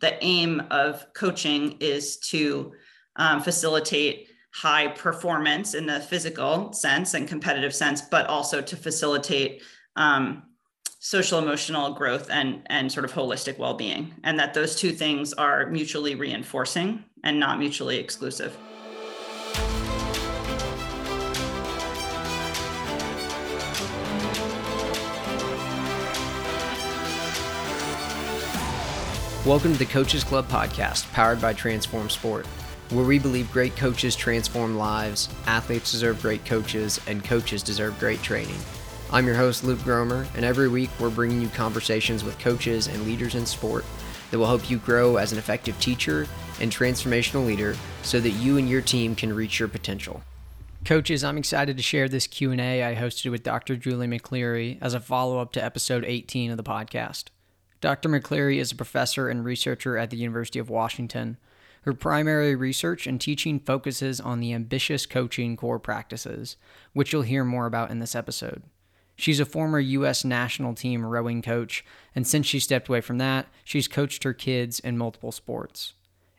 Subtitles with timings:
[0.00, 2.72] the aim of coaching is to
[3.16, 9.62] um, facilitate high performance in the physical sense and competitive sense, but also to facilitate
[9.96, 10.42] um,
[11.00, 15.66] social emotional growth and and sort of holistic well-being and that those two things are
[15.68, 18.56] mutually reinforcing and not mutually exclusive
[29.48, 32.44] Welcome to the Coaches Club podcast, powered by Transform Sport,
[32.90, 38.20] where we believe great coaches transform lives, athletes deserve great coaches, and coaches deserve great
[38.20, 38.58] training.
[39.10, 43.06] I'm your host, Luke Gromer, and every week we're bringing you conversations with coaches and
[43.06, 43.86] leaders in sport
[44.30, 46.26] that will help you grow as an effective teacher
[46.60, 50.22] and transformational leader so that you and your team can reach your potential.
[50.84, 53.76] Coaches, I'm excited to share this Q&A I hosted with Dr.
[53.76, 57.30] Julie McCleery as a follow-up to episode 18 of the podcast.
[57.80, 58.08] Dr.
[58.08, 61.36] McCleery is a professor and researcher at the University of Washington.
[61.82, 66.56] Her primary research and teaching focuses on the ambitious coaching core practices,
[66.92, 68.62] which you'll hear more about in this episode.
[69.14, 70.24] She's a former U.S.
[70.24, 74.80] national team rowing coach, and since she stepped away from that, she's coached her kids
[74.80, 75.94] in multiple sports.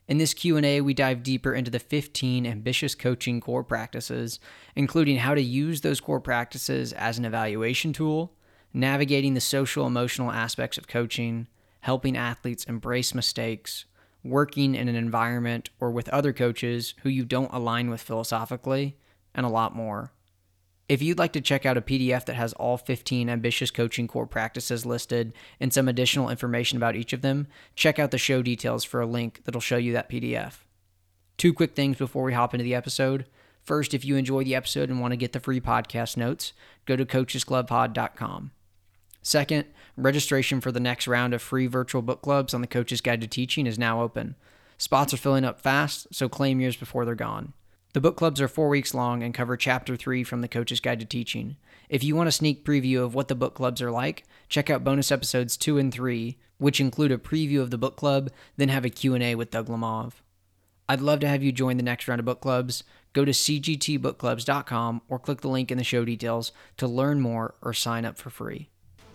[0.08, 4.40] In this Q&A, we dive deeper into the 15 ambitious coaching core practices,
[4.74, 8.32] including how to use those core practices as an evaluation tool,
[8.72, 11.46] navigating the social emotional aspects of coaching,
[11.80, 13.84] helping athletes embrace mistakes,
[14.22, 18.96] working in an environment or with other coaches who you don't align with philosophically,
[19.34, 20.12] and a lot more.
[20.88, 24.26] If you'd like to check out a PDF that has all 15 ambitious coaching core
[24.26, 27.46] practices listed and some additional information about each of them,
[27.76, 30.64] check out the show details for a link that'll show you that PDF.
[31.36, 33.26] Two quick things before we hop into the episode.
[33.62, 36.52] First, if you enjoy the episode and want to get the free podcast notes,
[36.86, 38.50] go to coachesclubpod.com.
[39.22, 43.20] Second, registration for the next round of free virtual book clubs on the Coach's Guide
[43.20, 44.34] to Teaching is now open.
[44.78, 47.52] Spots are filling up fast, so claim yours before they're gone.
[47.92, 51.00] The book clubs are four weeks long and cover Chapter 3 from The Coach's Guide
[51.00, 51.56] to Teaching.
[51.88, 54.84] If you want a sneak preview of what the book clubs are like, check out
[54.84, 58.84] bonus episodes 2 and 3, which include a preview of the book club, then have
[58.84, 60.14] a Q&A with Doug Lemov.
[60.88, 62.84] I'd love to have you join the next round of book clubs.
[63.12, 67.74] Go to cgtbookclubs.com or click the link in the show details to learn more or
[67.74, 68.69] sign up for free.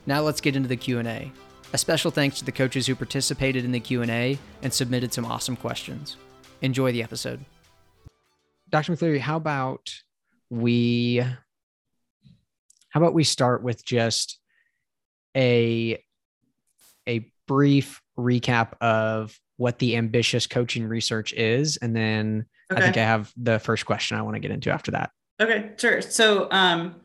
[0.05, 1.31] Now let's get into the Q&A.
[1.73, 5.55] A special thanks to the coaches who participated in the Q&A and submitted some awesome
[5.55, 6.17] questions.
[6.61, 7.43] Enjoy the episode.
[8.69, 8.93] Dr.
[8.93, 9.93] McCleery, how about
[10.49, 11.23] we
[12.89, 14.39] how about we start with just
[15.35, 16.01] a
[17.07, 22.81] a brief recap of what the ambitious coaching research is and then okay.
[22.81, 25.11] i think i have the first question i want to get into after that
[25.41, 26.95] okay sure so um,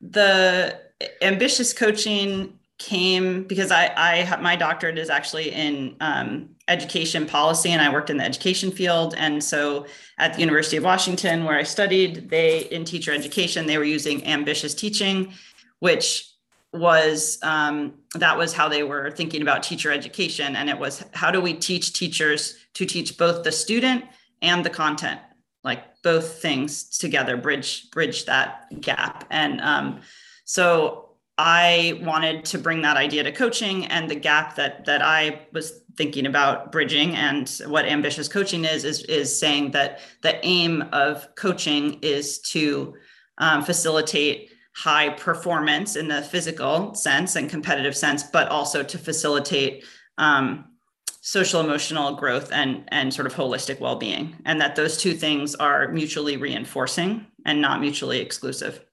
[0.00, 0.78] the
[1.22, 7.80] ambitious coaching came because I, I my doctorate is actually in um, education policy and
[7.80, 9.14] I worked in the education field.
[9.16, 9.86] And so
[10.18, 14.26] at the University of Washington, where I studied, they in teacher education, they were using
[14.26, 15.32] ambitious teaching,
[15.78, 16.30] which
[16.72, 20.56] was um, that was how they were thinking about teacher education.
[20.56, 24.04] And it was how do we teach teachers to teach both the student
[24.42, 25.20] and the content,
[25.62, 29.26] like both things together, bridge bridge that gap.
[29.30, 30.00] And um,
[30.44, 35.46] so I wanted to bring that idea to coaching and the gap that that I
[35.52, 40.84] was thinking about bridging and what ambitious coaching is is is saying that the aim
[40.92, 42.94] of coaching is to
[43.38, 49.84] um, facilitate high performance in the physical sense and competitive sense, but also to facilitate
[50.18, 50.64] um,
[51.20, 55.88] social emotional growth and and sort of holistic well-being, and that those two things are
[55.88, 58.84] mutually reinforcing and not mutually exclusive.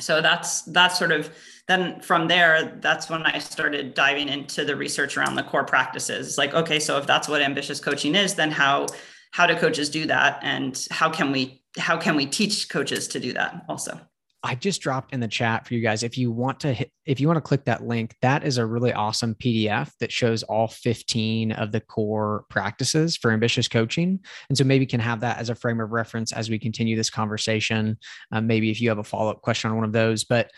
[0.00, 1.30] So that's that's sort of
[1.66, 6.36] then from there, that's when I started diving into the research around the core practices.
[6.36, 8.86] Like, okay, so if that's what ambitious coaching is, then how
[9.30, 13.20] how do coaches do that, and how can we how can we teach coaches to
[13.20, 13.98] do that also?
[14.44, 16.02] I just dropped in the chat for you guys.
[16.02, 18.66] If you want to hit, if you want to click that link, that is a
[18.66, 24.20] really awesome PDF that shows all 15 of the core practices for ambitious coaching.
[24.50, 27.08] And so maybe can have that as a frame of reference as we continue this
[27.08, 27.96] conversation.
[28.32, 30.50] Um, maybe if you have a follow up question on one of those, but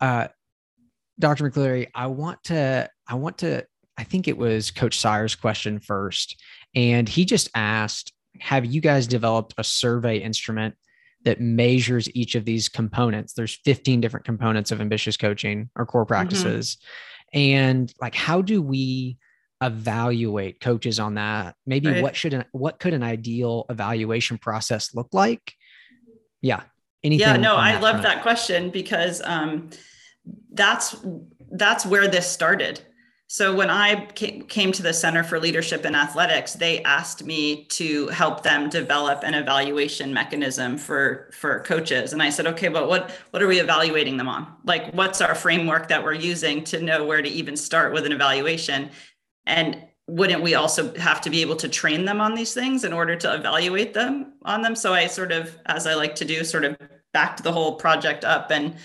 [0.00, 0.28] uh,
[1.18, 1.50] Dr.
[1.50, 3.66] McCleery, I want to, I want to,
[3.98, 6.40] I think it was Coach Sire's question first.
[6.76, 10.76] And he just asked, have you guys developed a survey instrument
[11.24, 13.34] that measures each of these components?
[13.34, 16.08] There's 15 different components of ambitious coaching or core mm-hmm.
[16.08, 16.76] practices.
[16.76, 17.38] Mm-hmm.
[17.38, 19.18] And like, how do we
[19.62, 21.54] evaluate coaches on that?
[21.66, 22.02] Maybe right.
[22.02, 25.54] what should, an, what could an ideal evaluation process look like?
[26.40, 26.62] Yeah.
[27.04, 28.02] Anything yeah, no, I love front?
[28.02, 29.70] that question because, um,
[30.52, 30.96] that's
[31.50, 32.80] that's where this started
[33.32, 38.08] So when I came to the Center for Leadership in Athletics, they asked me to
[38.08, 42.12] help them develop an evaluation mechanism for for coaches.
[42.12, 44.54] And I said, okay, but what what are we evaluating them on?
[44.66, 48.12] Like, what's our framework that we're using to know where to even start with an
[48.12, 48.90] evaluation?
[49.46, 52.92] And wouldn't we also have to be able to train them on these things in
[52.92, 54.76] order to evaluate them on them?
[54.76, 56.76] So I sort of, as I like to do, sort of
[57.14, 58.76] backed the whole project up and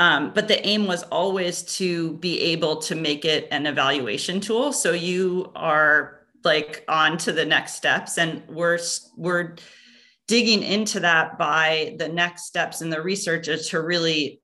[0.00, 4.72] um, but the aim was always to be able to make it an evaluation tool.
[4.72, 8.78] So you are like on to the next steps, and we're
[9.18, 9.56] we're
[10.26, 14.40] digging into that by the next steps in the research is to really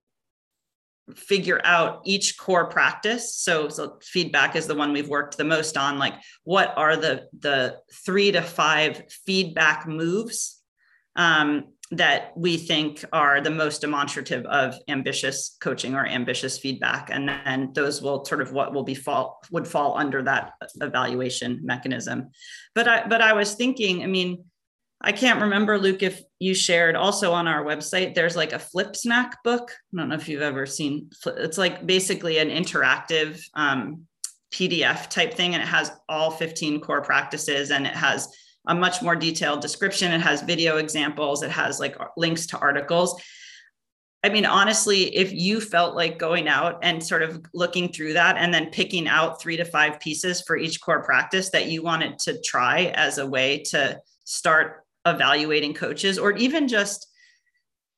[1.15, 5.77] figure out each core practice so so feedback is the one we've worked the most
[5.77, 10.61] on like what are the the three to five feedback moves
[11.15, 17.11] um, that we think are the most demonstrative of ambitious coaching or ambitious feedback.
[17.11, 21.61] And then those will sort of what will be fall would fall under that evaluation
[21.63, 22.31] mechanism.
[22.75, 24.45] But i but i was thinking i mean
[25.01, 29.35] i can't remember luke if you shared also on our website there's like a FlipSnack
[29.45, 29.71] book.
[29.71, 34.07] I don't know if you've ever seen it's like basically an interactive um,
[34.53, 38.29] pdf type thing and it has all 15 core practices and it has
[38.67, 40.13] a much more detailed description.
[40.13, 43.21] It has video examples, it has like links to articles.
[44.25, 48.37] I mean, honestly, if you felt like going out and sort of looking through that
[48.37, 52.19] and then picking out three to five pieces for each core practice that you wanted
[52.21, 57.07] to try as a way to start evaluating coaches, or even just,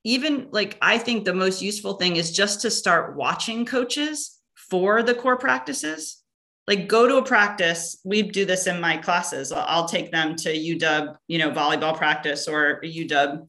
[0.04, 5.02] even like, I think the most useful thing is just to start watching coaches for
[5.02, 6.22] the core practices
[6.68, 7.98] like go to a practice.
[8.04, 9.50] We do this in my classes.
[9.50, 13.48] I'll take them to uw you know volleyball practice or uw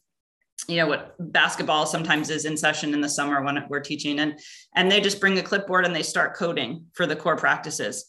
[0.68, 4.20] you know what basketball sometimes is in session in the summer when we're teaching.
[4.20, 4.40] And
[4.76, 8.06] and they just bring a clipboard and they start coding for the core practices.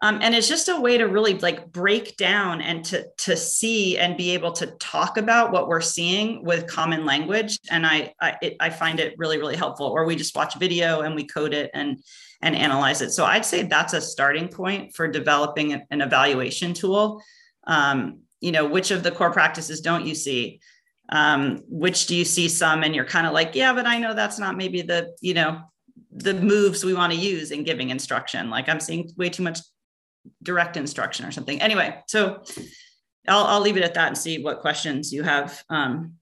[0.00, 3.98] Um, and it's just a way to really like break down and to to see
[3.98, 7.58] and be able to talk about what we're seeing with common language.
[7.68, 9.86] And i I, it, I find it really really helpful.
[9.86, 12.00] Or we just watch video and we code it and
[12.42, 13.12] and analyze it.
[13.12, 17.22] So I'd say that's a starting point for developing an, evaluation tool.
[17.66, 20.60] Um, you know, which of the core practices don't you see?
[21.08, 24.14] Um, which do you see some and you're kind of like, yeah, but I know
[24.14, 25.60] that's not maybe the, you know,
[26.10, 28.50] the moves we want to use in giving instruction.
[28.50, 29.60] Like I'm seeing way too much
[30.42, 31.60] direct instruction or something.
[31.62, 32.42] Anyway, so
[33.28, 36.14] I'll, I'll leave it at that and see what questions you have, um,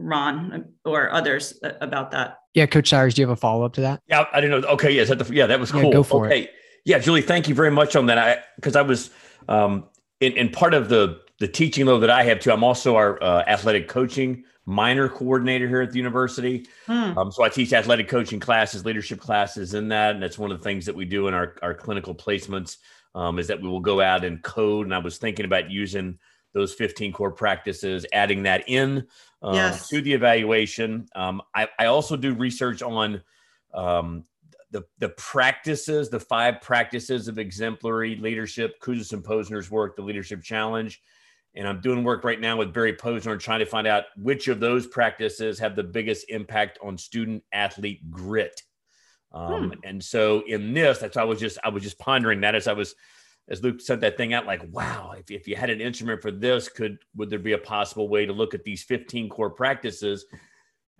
[0.00, 2.38] Ron or others about that.
[2.54, 4.02] Yeah, Coach Cyrus, do you have a follow up to that?
[4.08, 4.68] Yeah, I didn't know.
[4.70, 5.84] Okay, yes, the, yeah, that was cool.
[5.84, 6.42] Yeah, go for okay.
[6.42, 6.54] it.
[6.84, 8.18] Yeah, Julie, thank you very much on that.
[8.18, 9.10] I because I was
[9.48, 9.84] um,
[10.20, 12.52] in, in part of the the teaching load that I have too.
[12.52, 16.66] I'm also our uh, athletic coaching minor coordinator here at the university.
[16.86, 17.18] Hmm.
[17.18, 20.58] Um, so I teach athletic coaching classes, leadership classes in that, and that's one of
[20.58, 22.78] the things that we do in our our clinical placements.
[23.14, 24.86] Um, is that we will go out and code.
[24.86, 26.16] And I was thinking about using
[26.52, 29.06] those 15 core practices, adding that in
[29.42, 29.88] uh, yes.
[29.88, 31.08] to the evaluation.
[31.14, 33.22] Um, I, I, also do research on
[33.72, 34.24] um,
[34.70, 40.42] the, the practices, the five practices of exemplary leadership, Kouzes and Posner's work, the Leadership
[40.42, 41.00] Challenge.
[41.54, 44.60] And I'm doing work right now with Barry Posner trying to find out which of
[44.60, 48.62] those practices have the biggest impact on student athlete grit.
[49.32, 49.78] Um, hmm.
[49.84, 52.72] And so in this, that's I was just I was just pondering that as I
[52.72, 52.94] was
[53.50, 56.30] as Luke sent that thing out, like, wow, if, if you had an instrument for
[56.30, 60.24] this, could would there be a possible way to look at these 15 core practices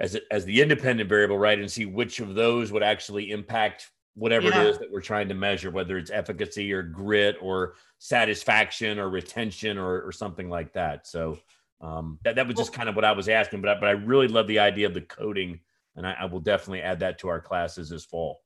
[0.00, 4.48] as as the independent variable, right, and see which of those would actually impact whatever
[4.48, 4.62] yeah.
[4.62, 9.08] it is that we're trying to measure, whether it's efficacy or grit or satisfaction or
[9.08, 11.06] retention or, or something like that.
[11.06, 11.38] So
[11.80, 13.92] um, that, that was just kind of what I was asking, but I, but I
[13.92, 15.60] really love the idea of the coding,
[15.94, 18.40] and I, I will definitely add that to our classes this fall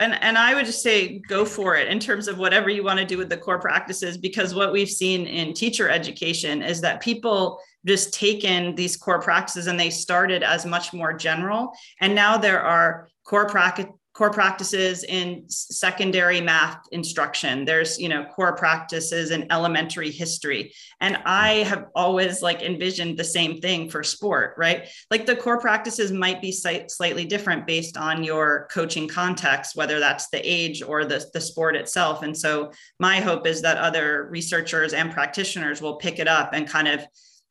[0.00, 2.98] and and i would just say go for it in terms of whatever you want
[2.98, 7.00] to do with the core practices because what we've seen in teacher education is that
[7.00, 11.72] people just taken these core practices and they started as much more general.
[12.00, 17.66] And now there are core practice core practices in secondary math instruction.
[17.66, 20.72] There's you know core practices in elementary history.
[21.00, 24.88] And i have always like envisioned the same thing for sport right?
[25.10, 30.28] Like the core practices might be slightly different based on your coaching context whether that's
[30.30, 32.22] the age or the, the sport itself.
[32.22, 36.66] And so my hope is that other researchers and practitioners will pick it up and
[36.66, 37.04] kind of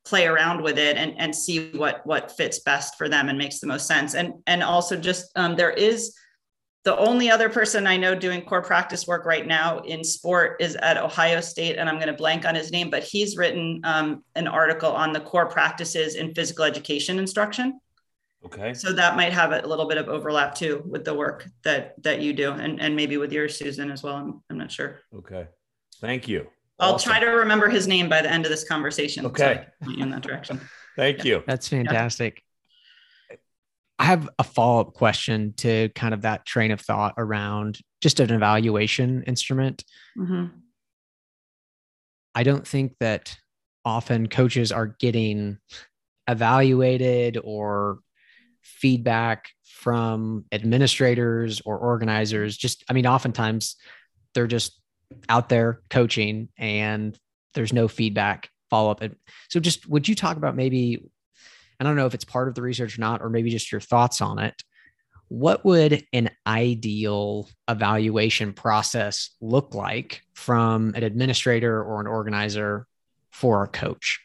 [0.04, 3.60] play around with it and, and see what what fits best for them and makes
[3.60, 4.16] the most sense.
[4.16, 6.16] And and also just um, there is
[6.86, 10.76] the only other person I know doing core practice work right now in sport is
[10.76, 14.24] at Ohio State, and I'm going to blank on his name, but he's written um,
[14.36, 17.80] an article on the core practices in physical education instruction.
[18.46, 18.76] Okay.
[18.76, 22.22] So that might have a little bit of overlap too with the work that that
[22.22, 24.18] you do, and and maybe with yours, Susan, as well.
[24.18, 25.00] I'm, I'm not sure.
[25.16, 25.48] Okay.
[26.00, 26.46] Thank you.
[26.78, 27.10] I'll awesome.
[27.10, 29.26] try to remember his name by the end of this conversation.
[29.26, 29.66] Okay.
[29.84, 30.62] So in that direction.
[30.96, 31.24] Thank yeah.
[31.24, 31.44] you.
[31.48, 32.45] That's fantastic.
[33.98, 38.20] I have a follow up question to kind of that train of thought around just
[38.20, 39.86] an evaluation instrument.
[40.18, 40.48] Mm-hmm.
[42.34, 43.38] I don't think that
[43.86, 45.58] often coaches are getting
[46.28, 48.00] evaluated or
[48.64, 52.58] feedback from administrators or organizers.
[52.58, 53.78] Just, I mean, oftentimes
[54.34, 54.82] they're just
[55.30, 57.18] out there coaching and
[57.54, 59.02] there's no feedback follow up.
[59.50, 61.04] So, just would you talk about maybe,
[61.80, 63.82] I don't know if it's part of the research or not, or maybe just your
[63.82, 64.64] thoughts on it.
[65.28, 72.88] What would an ideal evaluation process look like from an administrator or an organizer
[73.32, 74.22] for a coach?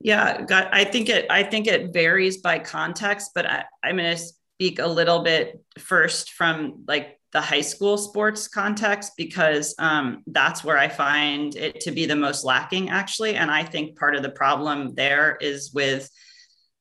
[0.00, 1.26] Yeah, God, I think it.
[1.30, 5.62] I think it varies by context, but I, I'm going to speak a little bit
[5.78, 11.80] first from like the high school sports context because um, that's where I find it
[11.80, 13.36] to be the most lacking, actually.
[13.36, 16.10] And I think part of the problem there is with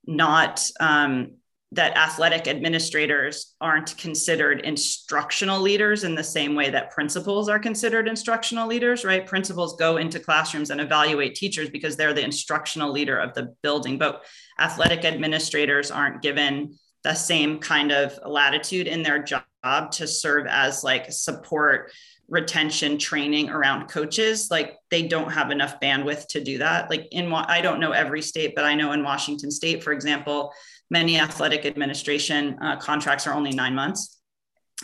[0.06, 1.36] not um,
[1.74, 8.10] that athletic administrators aren't considered instructional leaders in the same way that principals are considered
[8.10, 9.26] instructional leaders, right?
[9.26, 13.98] Principals go into classrooms and evaluate teachers because they're the instructional leader of the building,
[13.98, 14.26] but
[14.60, 20.84] athletic administrators aren't given the same kind of latitude in their job to serve as
[20.84, 21.92] like support
[22.28, 26.90] retention training around coaches like they don't have enough bandwidth to do that.
[26.90, 30.54] Like in i don't know every state but i know in washington state for example
[30.92, 34.20] many athletic administration uh, contracts are only nine months.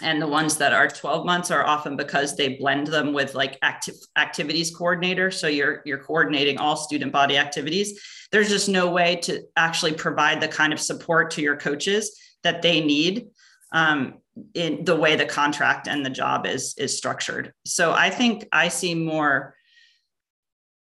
[0.01, 3.57] And the ones that are 12 months are often because they blend them with like
[3.61, 5.31] active activities coordinator.
[5.31, 7.99] So you're you're coordinating all student body activities.
[8.31, 12.61] There's just no way to actually provide the kind of support to your coaches that
[12.61, 13.27] they need.
[13.71, 14.19] Um,
[14.53, 17.53] in the way the contract and the job is is structured.
[17.65, 19.55] So i think i see more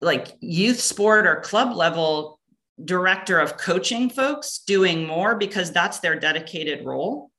[0.01, 2.39] like youth sport or club level
[2.83, 7.31] director of coaching folks doing more because that's their dedicated role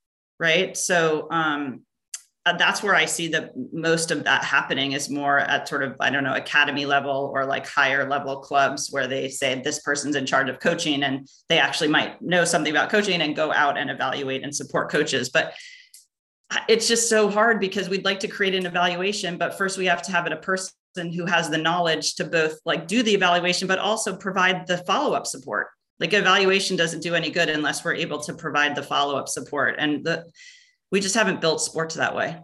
[0.42, 0.76] right?
[0.76, 1.82] So um,
[2.44, 5.94] uh, that's where i see the most of that happening is more at sort of
[6.00, 10.16] i don't know academy level or like higher level clubs where they say this person's
[10.16, 13.78] in charge of coaching and they actually might know something about coaching and go out
[13.78, 15.28] and evaluate and support coaches.
[15.28, 15.54] But
[16.68, 20.02] it's just so hard because we'd like to create an evaluation but first we have
[20.02, 23.66] to have it a person who has the knowledge to both like do the evaluation
[23.66, 25.68] but also provide the follow-up support.
[25.98, 30.04] Like evaluation doesn't do any good unless we're able to provide the follow-up support and
[30.04, 30.26] the
[30.90, 32.38] we just haven't built sports that way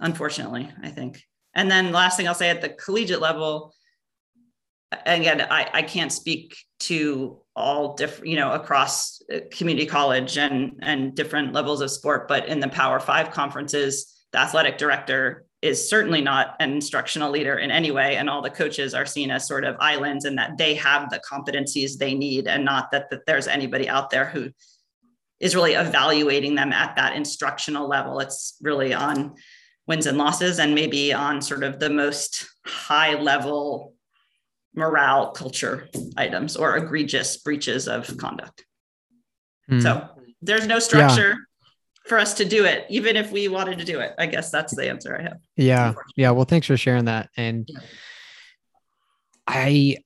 [0.00, 1.22] unfortunately i think.
[1.54, 3.74] And then last thing i'll say at the collegiate level
[5.06, 10.78] again i, I can't speak to all different you know across uh, community college and
[10.80, 15.90] and different levels of sport but in the power five conferences the athletic director is
[15.90, 19.48] certainly not an instructional leader in any way and all the coaches are seen as
[19.48, 23.26] sort of islands and that they have the competencies they need and not that, that
[23.26, 24.50] there's anybody out there who
[25.40, 28.20] is really evaluating them at that instructional level.
[28.20, 29.34] It's really on
[29.86, 33.94] wins and losses and maybe on sort of the most high level
[34.74, 38.64] morale culture items or egregious breaches of conduct
[39.70, 39.82] mm.
[39.82, 40.08] so
[40.42, 41.44] there's no structure yeah
[42.08, 44.14] for us to do it, even if we wanted to do it.
[44.18, 45.38] I guess that's the answer I have.
[45.56, 45.92] Yeah.
[46.16, 46.30] Yeah.
[46.30, 47.28] Well, thanks for sharing that.
[47.36, 47.80] And yeah.
[49.46, 49.98] I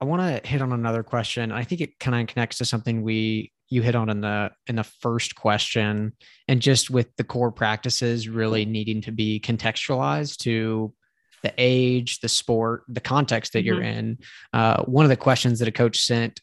[0.00, 1.52] I want to hit on another question.
[1.52, 4.76] I think it kind of connects to something we you hit on in the in
[4.76, 6.12] the first question
[6.48, 10.92] and just with the core practices really needing to be contextualized to
[11.42, 13.66] the age the sport the context that mm-hmm.
[13.66, 14.18] you're in
[14.52, 16.40] uh, one of the questions that a coach sent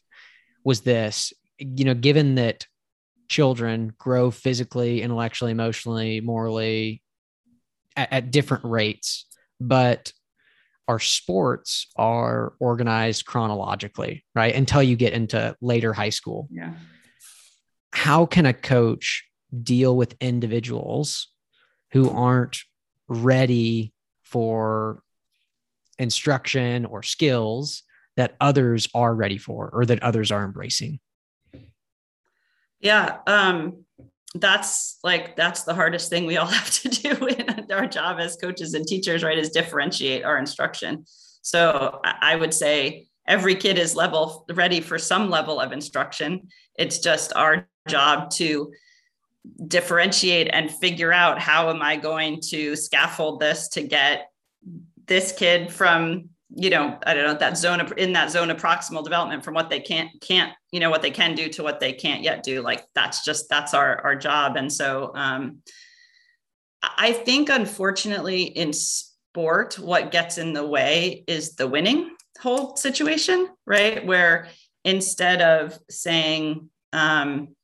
[0.64, 2.66] was this you know given that
[3.28, 7.02] children grow physically, intellectually, emotionally, morally
[7.96, 9.26] at, at different rates,
[9.60, 10.12] but
[10.88, 14.54] our sports are organized chronologically, right?
[14.54, 16.48] Until you get into later high school.
[16.50, 16.72] Yeah.
[17.92, 19.24] How can a coach
[19.62, 21.28] deal with individuals
[21.92, 22.58] who aren't
[23.06, 23.92] ready
[24.28, 25.02] for
[25.98, 27.82] instruction or skills
[28.16, 31.00] that others are ready for or that others are embracing?
[32.80, 33.18] Yeah.
[33.26, 33.84] Um,
[34.34, 38.36] that's like that's the hardest thing we all have to do in our job as
[38.36, 39.38] coaches and teachers, right?
[39.38, 41.04] Is differentiate our instruction.
[41.42, 46.48] So I would say every kid is level ready for some level of instruction.
[46.74, 48.70] It's just our job to
[49.66, 54.30] differentiate and figure out how am I going to scaffold this to get
[55.06, 58.56] this kid from you know i don't know that zone of in that zone of
[58.56, 61.80] proximal development from what they can't can't you know what they can do to what
[61.80, 62.60] they can't yet do.
[62.62, 64.56] Like that's just that's our our job.
[64.56, 65.58] And so um
[66.82, 73.48] i think unfortunately in sport what gets in the way is the winning whole situation
[73.66, 74.06] right?
[74.06, 74.48] Where
[74.84, 77.56] instead of saying um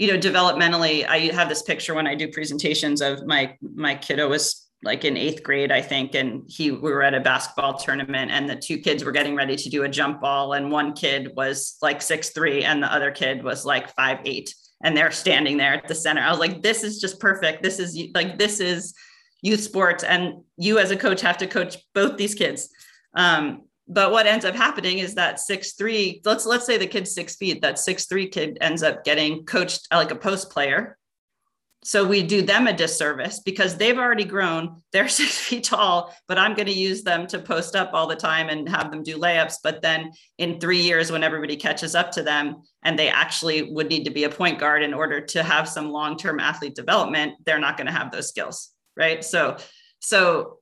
[0.00, 4.28] you know developmentally i have this picture when i do presentations of my my kiddo
[4.28, 8.30] was like in eighth grade, I think, and he we were at a basketball tournament,
[8.30, 11.32] and the two kids were getting ready to do a jump ball, and one kid
[11.36, 15.58] was like six three, and the other kid was like five eight, and they're standing
[15.58, 16.22] there at the center.
[16.22, 17.62] I was like, this is just perfect.
[17.62, 18.94] This is like this is
[19.42, 22.70] youth sports, and you as a coach have to coach both these kids.
[23.14, 27.12] Um, but what ends up happening is that six three, let's let's say the kid's
[27.12, 30.96] six feet, that six three kid ends up getting coached like a post player
[31.82, 34.82] so we do them a disservice because they've already grown.
[34.92, 38.16] They're six feet tall, but I'm going to use them to post up all the
[38.16, 39.56] time and have them do layups.
[39.62, 43.88] But then in three years, when everybody catches up to them and they actually would
[43.88, 47.34] need to be a point guard in order to have some long term athlete development,
[47.46, 48.70] they're not going to have those skills.
[48.96, 49.24] Right.
[49.24, 49.56] So,
[50.00, 50.59] so uh,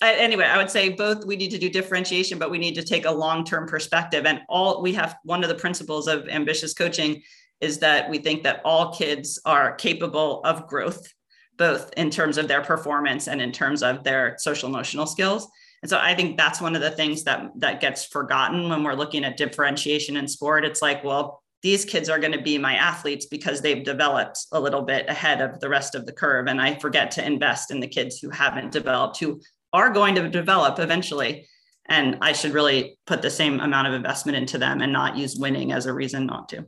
[0.00, 3.06] anyway, I would say both we need to do differentiation, but we need to take
[3.06, 4.26] a long term perspective.
[4.26, 7.22] And all we have one of the principles of ambitious coaching
[7.60, 11.12] is that we think that all kids are capable of growth,
[11.56, 15.48] both in terms of their performance and in terms of their social emotional skills.
[15.82, 18.94] And so I think that's one of the things that that gets forgotten when we're
[18.94, 20.64] looking at differentiation in sport.
[20.64, 24.60] It's like, well, these kids are going to be my athletes because they've developed a
[24.60, 26.46] little bit ahead of the rest of the curve.
[26.46, 29.40] And I forget to invest in the kids who haven't developed, who
[29.78, 31.46] are going to develop eventually.
[31.86, 35.36] And I should really put the same amount of investment into them and not use
[35.36, 36.66] winning as a reason not to.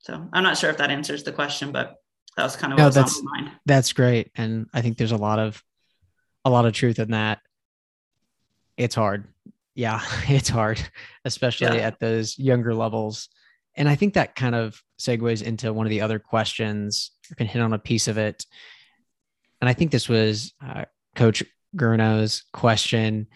[0.00, 1.96] So I'm not sure if that answers the question, but
[2.36, 3.52] that was kind of no, that's, on my mind.
[3.66, 4.30] That's great.
[4.36, 5.62] And I think there's a lot of
[6.44, 7.40] a lot of truth in that.
[8.76, 9.24] It's hard.
[9.74, 10.80] Yeah, it's hard,
[11.24, 11.86] especially yeah.
[11.86, 13.28] at those younger levels.
[13.74, 17.12] And I think that kind of segues into one of the other questions.
[17.30, 18.44] You can hit on a piece of it.
[19.60, 20.84] And I think this was uh,
[21.16, 21.42] Coach
[21.76, 23.26] Gurno's question.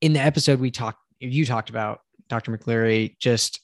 [0.00, 2.56] In the episode we talked, you talked about Dr.
[2.56, 3.60] McCleery, just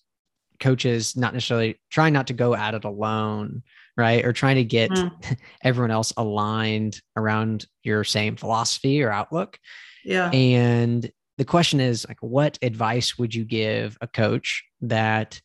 [0.59, 3.63] coaches not necessarily trying not to go at it alone,
[3.97, 4.25] right?
[4.25, 5.39] Or trying to get mm.
[5.65, 9.59] everyone else aligned around your same philosophy or outlook.
[10.05, 10.31] Yeah.
[10.31, 15.41] And the question is like what advice would you give a coach that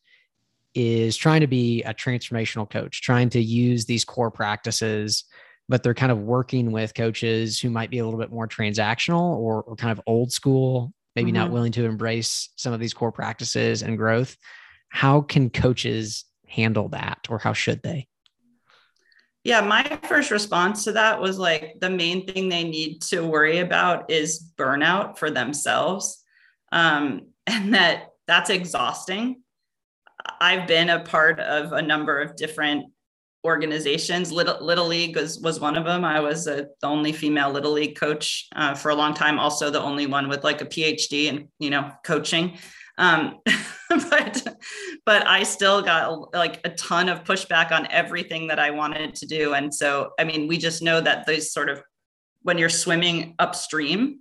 [0.73, 5.23] is trying to be a transformational coach, trying to use these core practices,
[5.67, 9.37] but they're kind of working with coaches who might be a little bit more transactional
[9.37, 11.37] or, or kind of old school, maybe mm-hmm.
[11.37, 14.37] not willing to embrace some of these core practices and growth
[14.95, 18.07] how can coaches handle that or how should they?
[19.43, 23.59] Yeah, my first response to that was like the main thing they need to worry
[23.59, 26.23] about is burnout for themselves.
[26.71, 29.43] Um, and that that's exhausting.
[30.39, 32.85] I've been a part of a number of different
[33.45, 34.31] organizations.
[34.31, 36.03] Little Little League was, was one of them.
[36.03, 39.39] I was a, the only female Little League coach uh, for a long time.
[39.39, 42.57] Also, the only one with like a PhD in you know coaching.
[42.97, 43.39] Um,
[43.89, 44.47] but
[45.05, 49.25] but I still got like a ton of pushback on everything that I wanted to
[49.25, 49.53] do.
[49.53, 51.81] And so, I mean, we just know that those sort of
[52.41, 54.19] when you're swimming upstream,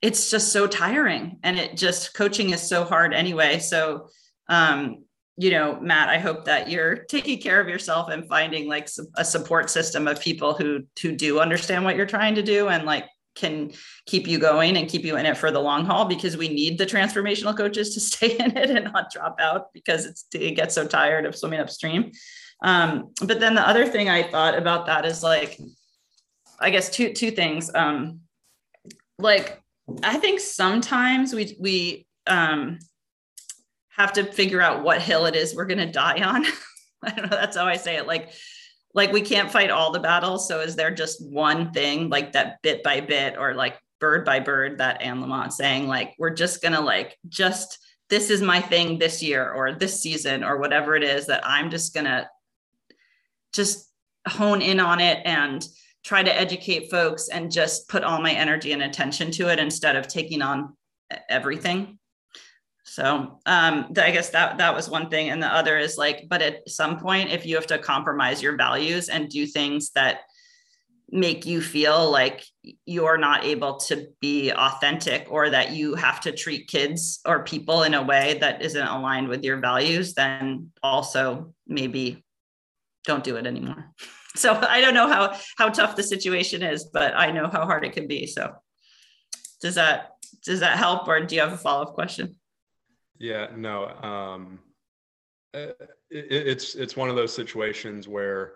[0.00, 3.58] it's just so tiring, and it just coaching is so hard anyway.
[3.58, 4.08] So,
[4.48, 5.01] um,
[5.36, 9.24] you know, Matt, I hope that you're taking care of yourself and finding like a
[9.24, 13.06] support system of people who who do understand what you're trying to do and like
[13.34, 13.72] can
[14.06, 16.76] keep you going and keep you in it for the long haul because we need
[16.76, 20.74] the transformational coaches to stay in it and not drop out because it's it gets
[20.74, 22.12] so tired of swimming upstream.
[22.62, 25.58] Um, but then the other thing I thought about that is like,
[26.60, 27.70] I guess two two things.
[27.74, 28.20] Um,
[29.18, 29.60] like
[30.02, 32.78] I think sometimes we we um,
[33.96, 36.44] have to figure out what hill it is we're going to die on.
[37.02, 37.36] I don't know.
[37.36, 38.06] That's how I say it.
[38.06, 38.30] Like
[38.94, 40.46] like we can't fight all the battles.
[40.46, 44.40] So is there just one thing like that bit by bit or like bird by
[44.40, 47.78] bird that Anne Lamott saying like we're just gonna like just
[48.10, 51.70] this is my thing this year or this season or whatever it is that I'm
[51.70, 52.28] just gonna
[53.54, 53.90] just
[54.26, 55.66] hone in on it and
[56.04, 59.96] try to educate folks and just put all my energy and attention to it instead
[59.96, 60.76] of taking on
[61.28, 61.98] everything
[62.84, 66.42] so um, I guess that that was one thing, and the other is like, but
[66.42, 70.20] at some point, if you have to compromise your values and do things that
[71.08, 72.44] make you feel like
[72.86, 77.82] you're not able to be authentic or that you have to treat kids or people
[77.82, 82.24] in a way that isn't aligned with your values, then also maybe
[83.04, 83.92] don't do it anymore.
[84.34, 87.84] So I don't know how how tough the situation is, but I know how hard
[87.84, 88.26] it can be.
[88.26, 88.54] So
[89.60, 92.36] does that does that help or do you have a follow-up question
[93.22, 94.58] yeah no um,
[95.54, 95.76] it,
[96.10, 98.52] it's it's one of those situations where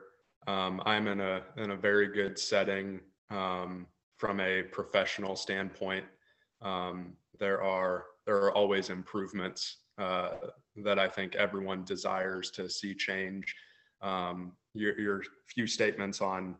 [0.47, 3.01] um, i'm in a in a very good setting
[3.31, 3.87] um,
[4.19, 6.05] from a professional standpoint.
[6.63, 10.31] Um, there are there are always improvements uh,
[10.85, 13.55] that i think everyone desires to see change.
[14.03, 16.55] Um, your, your few statements on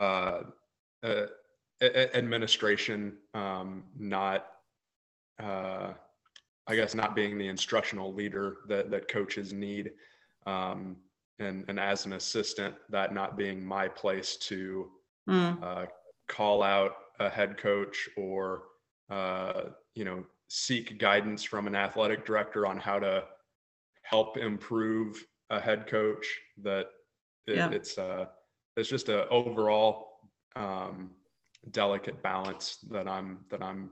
[0.00, 0.40] uh,
[1.04, 1.26] uh,
[1.80, 4.46] administration um, not
[5.40, 5.92] uh,
[6.66, 9.92] i guess not being the instructional leader that, that coaches need
[10.46, 10.96] um,
[11.38, 14.88] and, and as an assistant that not being my place to
[15.28, 15.62] mm.
[15.62, 15.86] uh,
[16.28, 18.64] call out a head coach or
[19.10, 23.24] uh, you know seek guidance from an athletic director on how to
[24.02, 26.26] help improve a head coach
[26.62, 26.86] that
[27.46, 27.70] it, yeah.
[27.70, 28.26] it's uh
[28.76, 30.14] it's just a overall
[30.56, 31.10] um,
[31.70, 33.90] delicate balance that I'm that I'm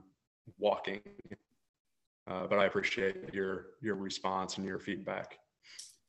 [0.57, 1.01] walking.
[2.27, 5.37] Uh, but I appreciate your your response and your feedback.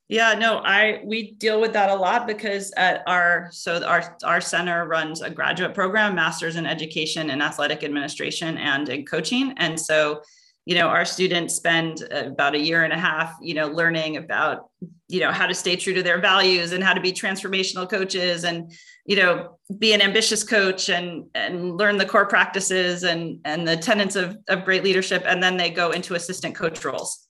[0.07, 4.39] Yeah, no, I we deal with that a lot because at our so our our
[4.39, 9.79] center runs a graduate program, masters in education and athletic administration and in coaching, and
[9.79, 10.21] so
[10.65, 14.17] you know our students spend uh, about a year and a half you know learning
[14.17, 14.69] about
[15.07, 18.43] you know how to stay true to their values and how to be transformational coaches
[18.43, 18.71] and
[19.05, 23.77] you know be an ambitious coach and and learn the core practices and and the
[23.77, 25.23] tenets of, of great leadership.
[25.25, 27.27] And then they go into assistant coach roles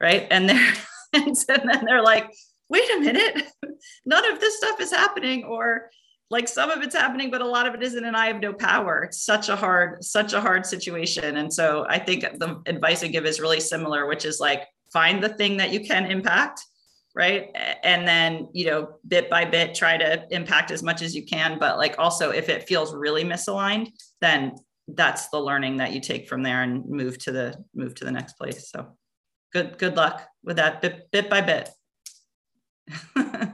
[0.00, 0.26] right?
[0.30, 0.74] And they're
[1.12, 2.30] and then they're like
[2.68, 3.44] wait a minute
[4.04, 5.44] none of this stuff is happening.
[5.44, 5.90] Or
[6.34, 8.52] like some of it's happening but a lot of it isn't and i have no
[8.52, 9.04] power.
[9.04, 11.36] It's such a hard such a hard situation.
[11.36, 15.22] And so i think the advice i give is really similar which is like find
[15.22, 16.60] the thing that you can impact
[17.16, 17.42] right?
[17.84, 21.60] And then you know bit by bit try to impact as much as you can.
[21.60, 23.88] But like also if it feels really misaligned
[24.20, 24.40] then
[24.88, 27.46] that's the learning that you take from there and move to the
[27.80, 28.68] move to the next place.
[28.72, 28.78] So
[29.52, 31.70] good good luck with that bit, bit by bit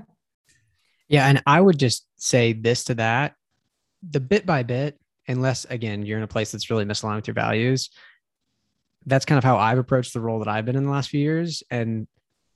[1.11, 1.27] Yeah.
[1.27, 3.35] And I would just say this to that
[4.09, 7.35] the bit by bit, unless again, you're in a place that's really misaligned with your
[7.35, 7.91] values,
[9.07, 11.21] that's kind of how I've approached the role that I've been in the last few
[11.21, 11.63] years.
[11.71, 12.07] And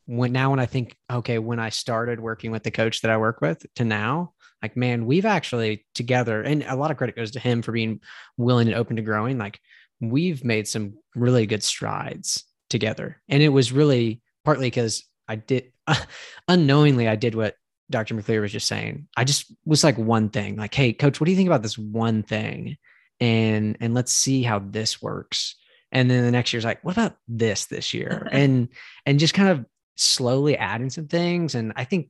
[0.07, 3.17] when now, when I think, okay, when I started working with the coach that I
[3.17, 7.33] work with to now, like, man, we've actually together, and a lot of credit goes
[7.33, 8.01] to him for being
[8.37, 9.39] willing and open to growing.
[9.39, 9.59] Like,
[10.01, 13.21] we've made some really good strides together.
[13.29, 15.73] And it was really partly because I did
[16.49, 17.57] unknowingly, I did what
[17.91, 18.15] Dr.
[18.15, 19.09] McCleery was just saying.
[19.17, 21.79] I just was like one thing, like, hey, coach, what do you think about this
[21.79, 22.77] one thing?
[23.21, 25.57] And and let's see how this works.
[25.93, 28.29] And then the next year's like, what about this this year?
[28.33, 28.69] and
[29.07, 29.67] and just kind of
[29.97, 31.55] slowly adding some things.
[31.55, 32.09] And I think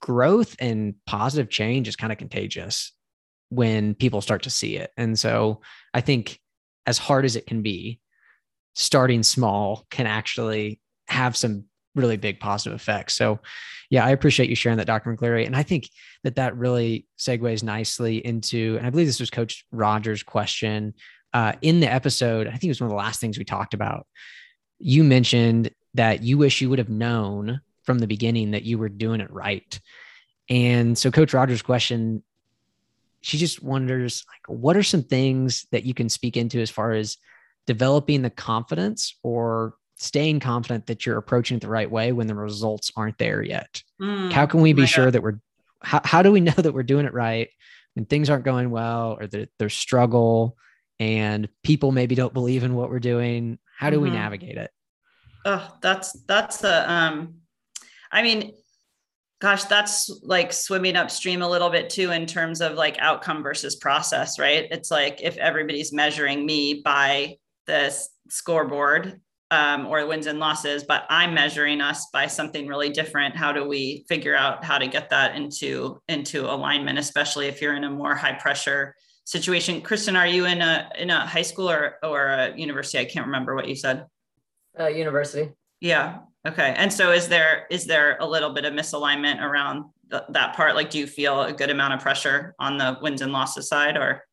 [0.00, 2.92] growth and positive change is kind of contagious
[3.50, 4.90] when people start to see it.
[4.96, 5.62] And so
[5.94, 6.38] I think
[6.86, 8.00] as hard as it can be,
[8.74, 11.64] starting small can actually have some
[11.98, 13.14] really big positive effects.
[13.14, 13.40] So,
[13.90, 15.14] yeah, I appreciate you sharing that, Dr.
[15.14, 15.46] McCleery.
[15.46, 15.88] And I think
[16.22, 20.94] that that really segues nicely into, and I believe this was Coach Rogers' question
[21.34, 22.46] uh, in the episode.
[22.46, 24.06] I think it was one of the last things we talked about.
[24.78, 28.88] You mentioned that you wish you would have known from the beginning that you were
[28.88, 29.80] doing it right.
[30.50, 32.22] And so, Coach Rogers' question,
[33.20, 36.92] she just wonders, like, what are some things that you can speak into as far
[36.92, 37.16] as
[37.66, 42.34] developing the confidence or staying confident that you're approaching it the right way when the
[42.34, 43.82] results aren't there yet.
[44.00, 45.14] Mm, how can we be sure God.
[45.14, 45.40] that we're
[45.82, 47.48] how, how do we know that we're doing it right
[47.94, 50.56] when things aren't going well or that there's struggle
[50.98, 53.58] and people maybe don't believe in what we're doing?
[53.76, 54.04] How do mm-hmm.
[54.04, 54.70] we navigate it?
[55.44, 57.34] Oh, that's that's the um
[58.10, 58.54] I mean
[59.40, 63.76] gosh that's like swimming upstream a little bit too in terms of like outcome versus
[63.76, 67.94] process right it's like if everybody's measuring me by the
[68.28, 73.36] scoreboard um, or wins and losses, but I'm measuring us by something really different.
[73.36, 77.74] How do we figure out how to get that into into alignment, especially if you're
[77.74, 79.80] in a more high pressure situation?
[79.80, 82.98] Kristen, are you in a in a high school or or a university?
[82.98, 84.06] I can't remember what you said.
[84.78, 85.50] Uh, university.
[85.80, 86.20] Yeah.
[86.46, 86.74] Okay.
[86.76, 90.74] And so, is there is there a little bit of misalignment around th- that part?
[90.74, 93.96] Like, do you feel a good amount of pressure on the wins and losses side,
[93.96, 94.24] or?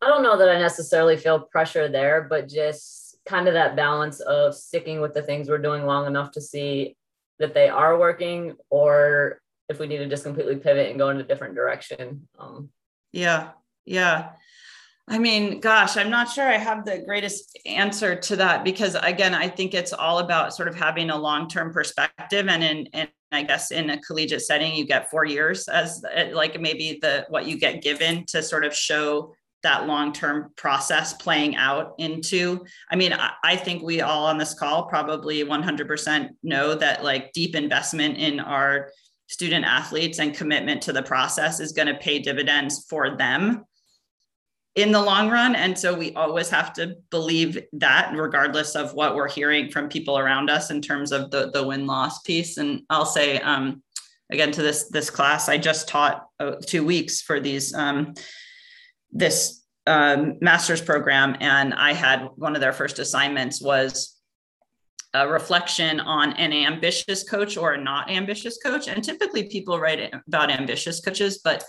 [0.00, 4.20] I don't know that I necessarily feel pressure there, but just kind of that balance
[4.20, 6.96] of sticking with the things we're doing long enough to see
[7.38, 11.18] that they are working or if we need to just completely pivot and go in
[11.18, 12.28] a different direction.
[12.38, 12.70] Um,
[13.12, 13.50] yeah.
[13.84, 14.30] Yeah.
[15.08, 19.34] I mean, gosh, I'm not sure I have the greatest answer to that because again,
[19.34, 23.42] I think it's all about sort of having a long-term perspective and in, and I
[23.42, 27.58] guess in a collegiate setting, you get four years as like maybe the, what you
[27.58, 32.64] get given to sort of show that long-term process playing out into.
[32.90, 37.32] I mean I, I, think we all on this call probably 100% know that like
[37.32, 38.90] deep investment in our
[39.28, 43.64] student athletes and commitment to the process is going to pay dividends for them
[44.74, 45.54] in the long run.
[45.54, 50.18] And so we always have to believe that regardless of what we're hearing from people
[50.18, 52.56] around us in terms of the the win loss piece.
[52.56, 53.82] And i'll say um,
[54.30, 58.14] again to this this class i just taught uh, two weeks for these um,
[59.12, 64.12] this um, master's program and i had one of their first assignments was
[65.14, 68.88] a reflection on an ambitious coach or a not ambitious coach.
[68.88, 71.64] And typically people write about ambitious coaches but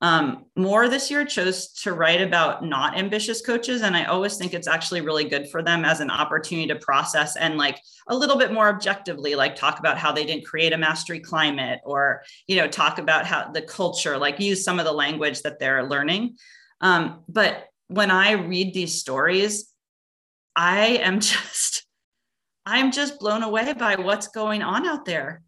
[0.00, 3.82] um, more this year chose to write about not ambitious coaches.
[3.82, 7.36] And i always think it's actually really good for them as an opportunity to process
[7.36, 10.78] and like a little bit more objectively like talk about how they didn't create a
[10.78, 14.92] mastery climate or you know talk about how the culture like use some of the
[14.92, 16.36] language that they're learning
[16.80, 19.72] um, but when i read these stories
[20.56, 21.86] i am just
[22.66, 25.42] i'm just blown away by what's going on out there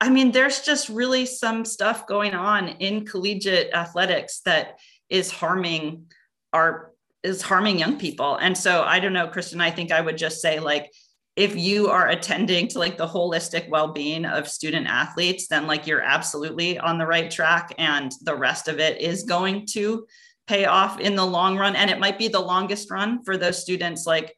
[0.00, 4.78] I mean, there's just really some stuff going on in collegiate athletics that
[5.08, 6.06] is harming
[6.52, 6.92] our
[7.24, 8.36] is harming young people.
[8.36, 10.92] And so I don't know, Kristen, I think I would just say like
[11.34, 16.00] if you are attending to like the holistic well-being of student athletes, then like you're
[16.00, 20.06] absolutely on the right track and the rest of it is going to
[20.48, 21.76] pay off in the long run.
[21.76, 24.34] And it might be the longest run for those students like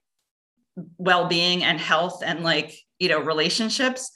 [0.99, 4.11] well-being and health and like, you know, relationships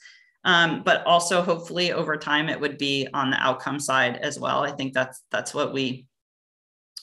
[0.45, 4.63] um, but also hopefully over time it would be on the outcome side as well.
[4.63, 6.05] I think that's that's what we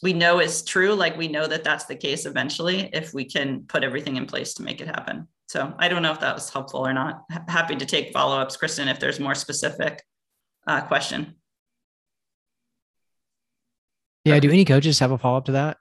[0.01, 0.95] we know is true.
[0.95, 4.55] Like we know that that's the case eventually if we can put everything in place
[4.55, 5.29] to make it happen.
[5.49, 7.25] So I don't know if that was helpful or not.
[7.31, 10.03] H- happy to take follow ups, Kristen, if there's more specific
[10.67, 11.35] uh, question.
[14.25, 14.39] Yeah.
[14.41, 15.79] Do any coaches have a follow up to that?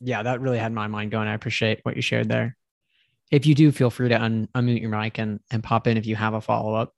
[0.00, 1.28] Yeah, that really had my mind going.
[1.28, 2.56] I appreciate what you shared there
[3.32, 6.06] if you do, feel free to un- unmute your mic and, and pop in if
[6.06, 6.94] you have a follow up.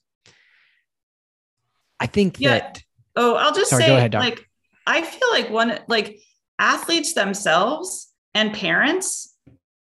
[2.00, 2.58] I think yeah.
[2.58, 2.82] that.
[3.16, 4.44] Oh, I'll just sorry, say, ahead, like,
[4.84, 6.18] I feel like one, like
[6.58, 9.36] athletes themselves and parents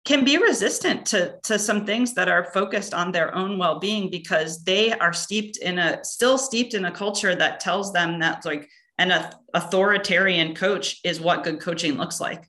[0.06, 4.64] can be resistant to, to some things that are focused on their own well-being because
[4.64, 8.70] they are steeped in a still steeped in a culture that tells them that like
[8.98, 12.48] an authoritarian coach is what good coaching looks like.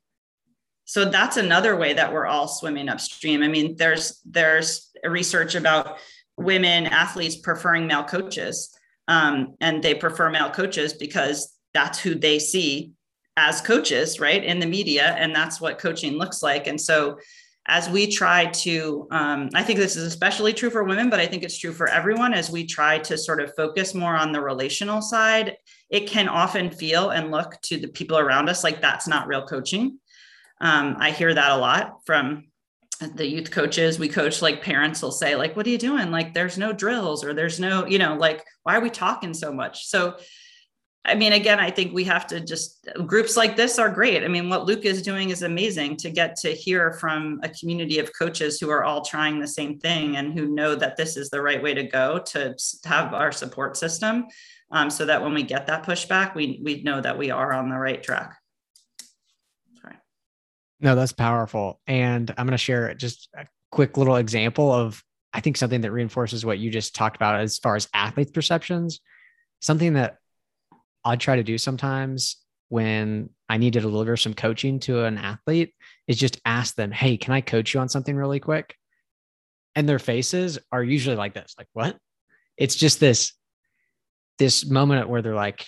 [0.85, 3.41] So that's another way that we're all swimming upstream.
[3.41, 5.97] I mean there's there's research about
[6.37, 8.75] women athletes preferring male coaches
[9.07, 12.91] um, and they prefer male coaches because that's who they see
[13.37, 16.67] as coaches right in the media and that's what coaching looks like.
[16.67, 17.17] And so
[17.67, 21.25] as we try to um, i think this is especially true for women but i
[21.25, 24.39] think it's true for everyone as we try to sort of focus more on the
[24.39, 25.57] relational side
[25.89, 29.45] it can often feel and look to the people around us like that's not real
[29.45, 29.99] coaching.
[30.61, 32.45] Um, I hear that a lot from
[33.13, 33.99] the youth coaches.
[33.99, 36.11] We coach like parents will say like what are you doing?
[36.11, 39.51] Like there's no drills or there's no you know like why are we talking so
[39.51, 39.85] much?
[39.87, 40.17] So
[41.07, 44.23] i mean again i think we have to just groups like this are great.
[44.23, 47.99] I mean what luke is doing is amazing to get to hear from a community
[47.99, 51.29] of coaches who are all trying the same thing and who know that this is
[51.29, 54.25] the right way to go to have our support system
[54.71, 57.69] um, so that when we get that pushback we we know that we are on
[57.69, 58.37] the right track
[60.79, 61.79] no, that's powerful.
[61.87, 65.91] And I'm going to share just a quick little example of, I think, something that
[65.91, 68.99] reinforces what you just talked about as far as athletes' perceptions.
[69.61, 70.17] Something that
[71.03, 72.37] I try to do sometimes
[72.69, 75.73] when I need to deliver some coaching to an athlete
[76.07, 78.75] is just ask them, Hey, can I coach you on something really quick?
[79.75, 81.97] And their faces are usually like this, like, what?
[82.57, 83.33] It's just this,
[84.37, 85.65] this moment where they're like,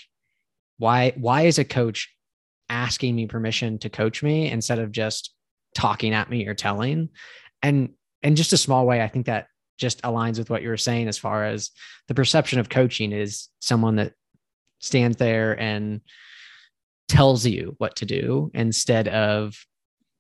[0.77, 2.13] why, why is a coach
[2.69, 5.34] asking me permission to coach me instead of just
[5.73, 7.10] talking at me or telling.
[7.62, 7.89] And
[8.23, 11.08] in just a small way, I think that just aligns with what you were saying
[11.08, 11.71] as far as
[12.08, 14.13] the perception of coaching is someone that
[14.80, 16.01] stands there and
[17.08, 19.56] tells you what to do instead of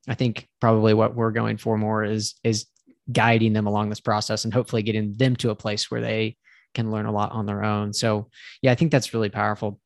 [0.07, 2.67] I think probably what we're going for more is is
[3.11, 6.37] guiding them along this process and hopefully getting them to a place where they
[6.77, 7.91] can learn a lot on their own.
[7.91, 8.29] So
[8.61, 9.79] yeah, I think that's really powerful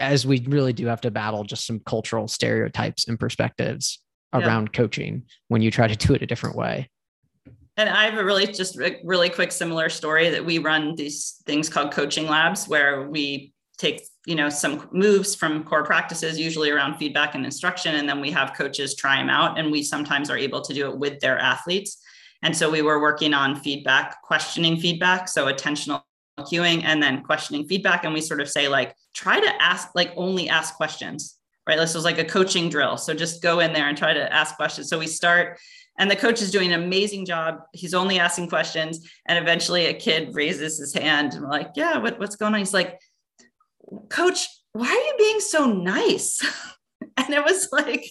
[0.00, 4.00] as we really do have to battle just some cultural stereotypes and perspectives
[4.32, 4.78] around yeah.
[4.78, 6.90] coaching when you try to do it a different way.
[7.76, 11.42] And I have a really just a really quick similar story that we run these
[11.46, 16.70] things called coaching labs where we take you know some moves from core practices usually
[16.70, 20.30] around feedback and instruction and then we have coaches try them out and we sometimes
[20.30, 21.98] are able to do it with their athletes
[22.42, 26.02] and so we were working on feedback questioning feedback so attentional
[26.40, 30.12] cueing and then questioning feedback and we sort of say like try to ask like
[30.16, 31.78] only ask questions right?
[31.78, 32.96] This was like a coaching drill.
[32.96, 34.88] So just go in there and try to ask questions.
[34.88, 35.58] So we start,
[35.98, 37.60] and the coach is doing an amazing job.
[37.72, 39.08] He's only asking questions.
[39.26, 42.58] And eventually a kid raises his hand and we're like, yeah, what, what's going on?
[42.58, 43.00] He's like,
[44.08, 46.40] coach, why are you being so nice?
[47.16, 48.04] and it was like,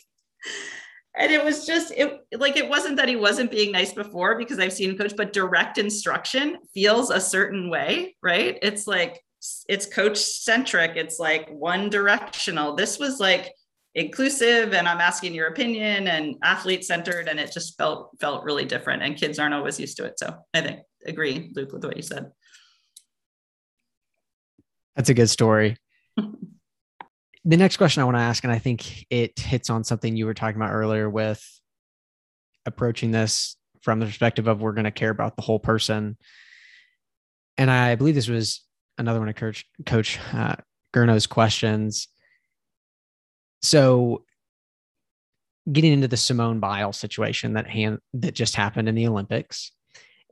[1.16, 4.60] and it was just it like it wasn't that he wasn't being nice before because
[4.60, 8.58] I've seen coach, but direct instruction feels a certain way, right?
[8.62, 9.22] It's like
[9.68, 10.96] it's coach centric.
[10.96, 12.76] It's like one directional.
[12.76, 13.54] This was like
[13.96, 18.66] inclusive and I'm asking your opinion and athlete centered and it just felt felt really
[18.66, 20.18] different and kids aren't always used to it.
[20.18, 22.32] So I think agree Luke with what you said.
[24.96, 25.78] That's a good story.
[27.46, 30.26] The next question I want to ask, and I think it hits on something you
[30.26, 31.44] were talking about earlier with
[32.66, 36.18] approaching this from the perspective of we're going to care about the whole person.
[37.58, 38.62] And I believe this was
[38.98, 40.56] another one of Coach Coach uh,
[40.94, 42.08] Gurno's questions.
[43.62, 44.24] So,
[45.72, 49.72] getting into the Simone Biles situation that hand that just happened in the Olympics,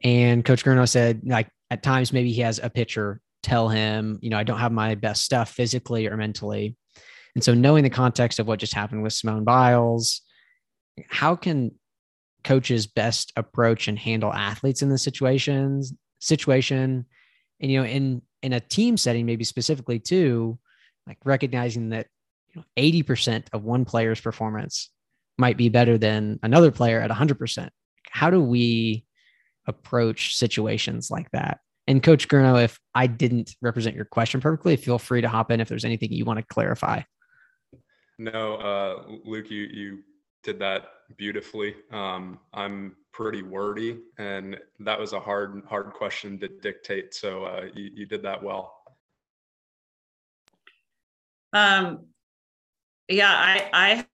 [0.03, 4.29] and Coach Gurno said like at times maybe he has a pitcher tell him, you
[4.29, 6.75] know, I don't have my best stuff physically or mentally.
[7.35, 10.21] And so, knowing the context of what just happened with Simone Biles,
[11.07, 11.71] how can
[12.43, 17.05] coaches best approach and handle athletes in this situations situation?
[17.59, 20.59] And you know, in in a team setting, maybe specifically too,
[21.07, 22.07] like recognizing that
[22.49, 24.89] you know 80% of one player's performance
[25.37, 27.69] might be better than another player at 100%.
[28.09, 29.05] How do we
[29.67, 31.59] approach situations like that?
[31.87, 35.59] And Coach Gurno, if I didn't represent your question perfectly, feel free to hop in
[35.59, 37.01] if there's anything you want to clarify.
[38.17, 39.99] No, uh, Luke, you you
[40.43, 41.75] did that beautifully.
[41.91, 47.13] Um, I'm pretty wordy, and that was a hard hard question to dictate.
[47.13, 48.77] So uh, you you did that well.
[51.53, 52.05] Um,
[53.07, 54.05] yeah, I I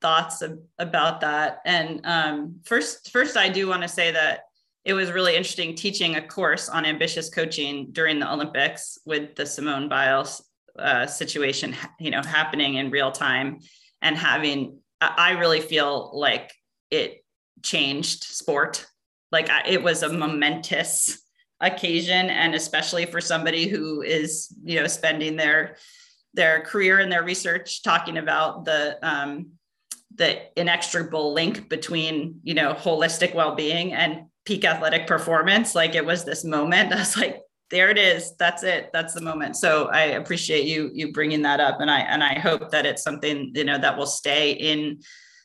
[0.00, 0.42] thoughts
[0.78, 4.44] about that, and um, first first I do want to say that
[4.84, 9.46] it was really interesting teaching a course on ambitious coaching during the Olympics with the
[9.46, 10.42] Simone Biles
[10.78, 13.58] uh, situation, you know, happening in real time
[14.02, 16.52] and having, I really feel like
[16.90, 17.24] it
[17.62, 18.86] changed sport.
[19.32, 21.20] Like it was a momentous
[21.60, 22.30] occasion.
[22.30, 25.76] And especially for somebody who is, you know, spending their,
[26.34, 29.52] their career and their research talking about the, um,
[30.16, 35.74] the inextricable link between, you know, holistic well-being and peak athletic performance.
[35.74, 36.92] Like it was this moment.
[36.94, 37.40] I was like,
[37.74, 38.36] there it is.
[38.36, 38.90] That's it.
[38.92, 39.56] That's the moment.
[39.56, 41.80] So i appreciate you you bringing that up.
[41.80, 45.00] And i and i hope that it's something you know that will stay in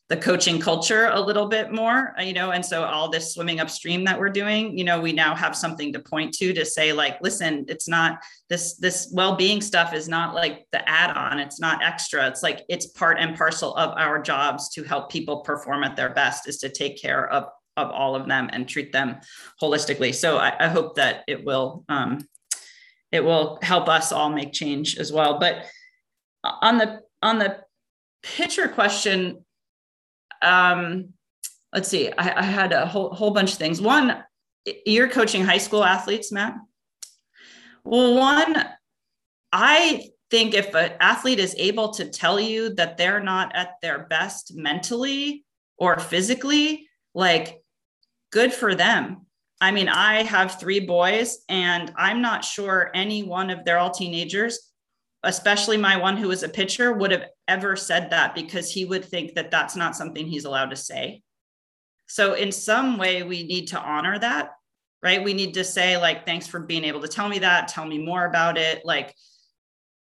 [0.09, 3.59] the coaching culture a little bit more uh, you know and so all this swimming
[3.59, 6.91] upstream that we're doing you know we now have something to point to to say
[6.93, 11.39] like listen it's not this this well-being stuff is not like the add-on.
[11.39, 12.27] It's not extra.
[12.27, 16.09] It's like it's part and parcel of our jobs to help people perform at their
[16.09, 17.45] best is to take care of
[17.79, 19.17] of all of them and treat them
[19.61, 20.13] holistically.
[20.13, 22.27] So I, I hope that it will um,
[23.11, 25.39] it will help us all make change as well.
[25.39, 25.65] But
[26.43, 27.59] on the on the
[28.21, 29.45] pitcher question,
[30.41, 31.13] um,
[31.73, 32.11] let's see.
[32.11, 33.81] I, I had a whole whole bunch of things.
[33.81, 34.23] One,
[34.85, 36.55] you're coaching high school athletes, Matt.
[37.83, 38.63] Well, one,
[39.51, 44.05] I think if an athlete is able to tell you that they're not at their
[44.07, 45.45] best mentally
[45.77, 47.63] or physically, like
[48.31, 49.25] good for them.
[49.61, 53.91] I mean, I have three boys, and I'm not sure any one of they're all
[53.91, 54.71] teenagers,
[55.23, 59.03] especially my one who was a pitcher, would have ever said that because he would
[59.03, 61.21] think that that's not something he's allowed to say.
[62.07, 64.51] So, in some way, we need to honor that,
[65.03, 65.23] right?
[65.23, 67.97] We need to say, like, thanks for being able to tell me that, tell me
[67.97, 68.85] more about it.
[68.85, 69.13] Like,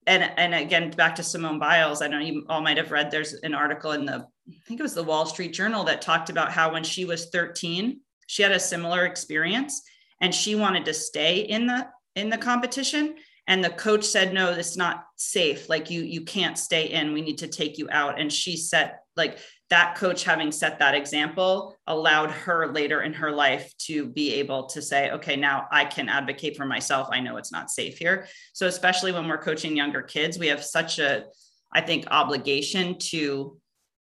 [0.08, 3.34] and and again, back to Simone Biles, I know you all might have read there's
[3.34, 6.52] an article in the, I think it was the Wall Street Journal that talked about
[6.52, 8.00] how when she was 13,
[8.32, 9.82] she had a similar experience
[10.22, 13.16] and she wanted to stay in the in the competition.
[13.46, 15.68] And the coach said no it's not safe.
[15.68, 17.12] Like you you can't stay in.
[17.12, 18.22] We need to take you out.
[18.22, 19.40] And she set like
[19.70, 24.68] that coach having set that example allowed her later in her life to be able
[24.68, 27.10] to say okay now i can advocate for myself.
[27.12, 28.28] I know it's not safe here.
[28.54, 31.26] So especially when we're coaching younger kids we have such a
[31.74, 33.58] i think obligation to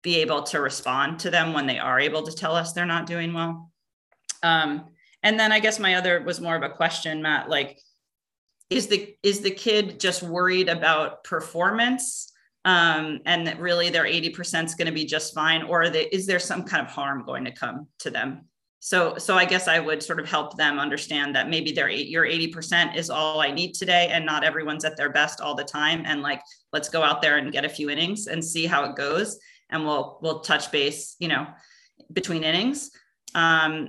[0.02, 3.04] be able to respond to them when they are able to tell us they're not
[3.04, 3.70] doing well
[4.46, 4.84] um,
[5.22, 7.80] and then I guess my other was more of a question, Matt, like,
[8.70, 12.32] is the is the kid just worried about performance?
[12.64, 16.26] Um, and that really their 80% is going to be just fine or they, is
[16.26, 18.46] there some kind of harm going to come to them?
[18.80, 22.24] So so i guess i would sort of help them understand that maybe their your
[22.24, 26.02] 80% is all i need today and not everyone's at their best all the time.
[26.06, 26.40] And like
[26.72, 29.38] let's go out there and get a few innings and see how it goes.
[29.70, 31.46] And we'll we'll touch base you know
[32.12, 32.90] between innings.
[33.34, 33.88] Um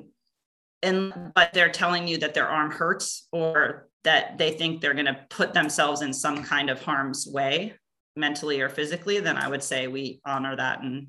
[0.83, 5.05] and but they're telling you that their arm hurts or that they think they're going
[5.05, 7.73] to put themselves in some kind of harm's way
[8.15, 11.07] mentally or physically then i would say we honor that and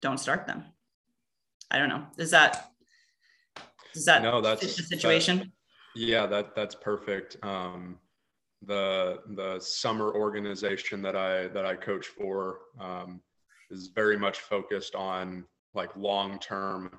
[0.00, 0.64] don't start them
[1.70, 2.06] I don't know.
[2.16, 2.70] Is that
[3.94, 4.40] is that no?
[4.40, 5.38] That's the situation.
[5.38, 5.48] That,
[5.94, 7.36] yeah, that that's perfect.
[7.42, 7.98] Um,
[8.62, 13.20] the the summer organization that I that I coach for um,
[13.70, 15.44] is very much focused on
[15.74, 16.90] like long term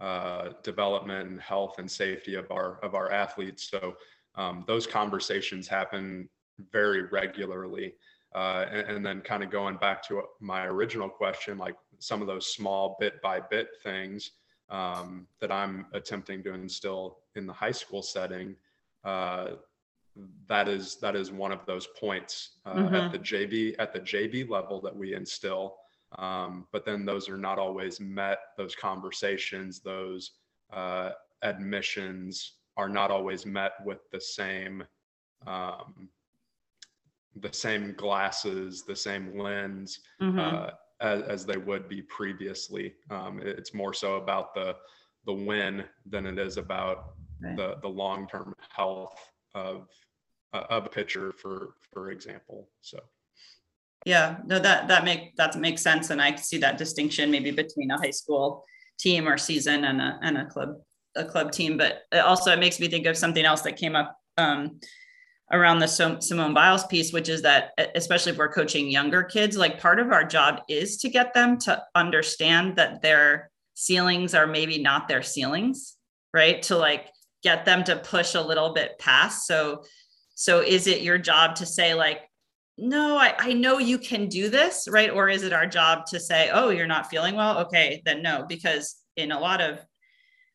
[0.00, 3.68] uh, development and health and safety of our of our athletes.
[3.70, 3.94] So
[4.34, 6.28] um, those conversations happen
[6.72, 7.94] very regularly.
[8.34, 12.26] Uh, and, and, then kind of going back to my original question, like some of
[12.26, 14.32] those small bit by bit things
[14.70, 18.56] um, that I'm attempting to instill in the high school setting,
[19.04, 19.50] uh,
[20.48, 22.94] that is that is one of those points uh, mm-hmm.
[22.94, 25.76] at the JV at the JV level that we instill.
[26.18, 28.38] Um, but then those are not always met.
[28.56, 30.32] Those conversations, those
[30.72, 31.10] uh,
[31.42, 34.84] admissions are not always met with the same
[35.46, 36.08] um,
[37.36, 40.38] the same glasses, the same lens mm-hmm.
[40.38, 42.94] uh, as, as, they would be previously.
[43.10, 44.76] Um, it's more so about the
[45.26, 47.56] the win than it is about right.
[47.56, 49.18] the the long term health
[49.54, 49.88] of
[50.52, 52.68] uh, of a pitcher, for for example.
[52.80, 53.00] So.
[54.04, 57.90] Yeah, no, that that make that makes sense, and I see that distinction maybe between
[57.90, 58.64] a high school
[58.98, 60.76] team or season and a and a club
[61.16, 61.78] a club team.
[61.78, 64.80] But it also it makes me think of something else that came up um,
[65.50, 69.80] around the Simone Biles piece, which is that especially if we're coaching younger kids, like
[69.80, 74.82] part of our job is to get them to understand that their ceilings are maybe
[74.82, 75.96] not their ceilings,
[76.32, 76.62] right?
[76.64, 77.06] To like
[77.42, 79.46] get them to push a little bit past.
[79.46, 79.82] So,
[80.34, 82.20] so is it your job to say like,
[82.76, 85.10] no, I, I know you can do this, right?
[85.10, 87.58] Or is it our job to say, oh, you're not feeling well?
[87.58, 89.78] Okay, then no, because in a lot of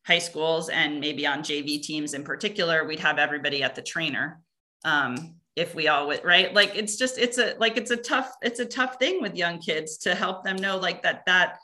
[0.06, 4.40] high schools and maybe on JV teams in particular, we'd have everybody at the trainer
[4.84, 8.32] um, if we all would right like it's just it's a like it's a tough
[8.40, 11.58] it's a tough thing with young kids to help them know like that that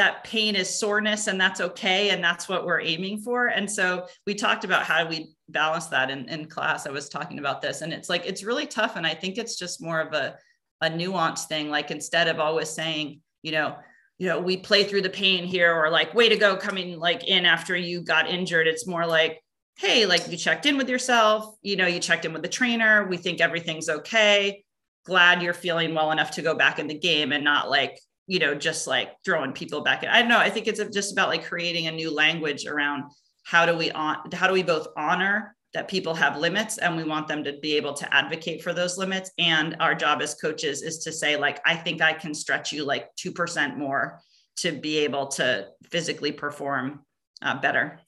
[0.00, 3.48] that pain is soreness and that's okay and that's what we're aiming for.
[3.48, 6.86] And so we talked about how we balance that in, in class.
[6.86, 8.96] I was talking about this and it's like it's really tough.
[8.96, 10.36] And i think it's just more of a
[10.80, 11.68] a nuanced thing.
[11.68, 13.76] Like instead of always saying you know
[14.16, 17.24] you know we play through the pain here or like way to go coming like
[17.24, 18.66] in after you got injured.
[18.66, 19.42] It's more like
[19.76, 23.06] hey, like you checked in with yourself, you know, you checked in with the trainer,
[23.06, 24.62] we think everything's okay.
[25.06, 27.98] Glad you're feeling well enough to go back in the game and not like,
[28.30, 30.08] you know, just like throwing people back in.
[30.08, 30.38] I don't know.
[30.38, 33.10] I think it's just about like creating a new language around
[33.44, 37.04] how do we on how do we both honor that people have limits and we
[37.04, 40.82] want them to be able to advocate for those limits and our job as coaches
[40.82, 44.20] is to say like i think i can stretch you like 2% more
[44.56, 47.00] to be able to physically perform
[47.42, 47.98] uh, better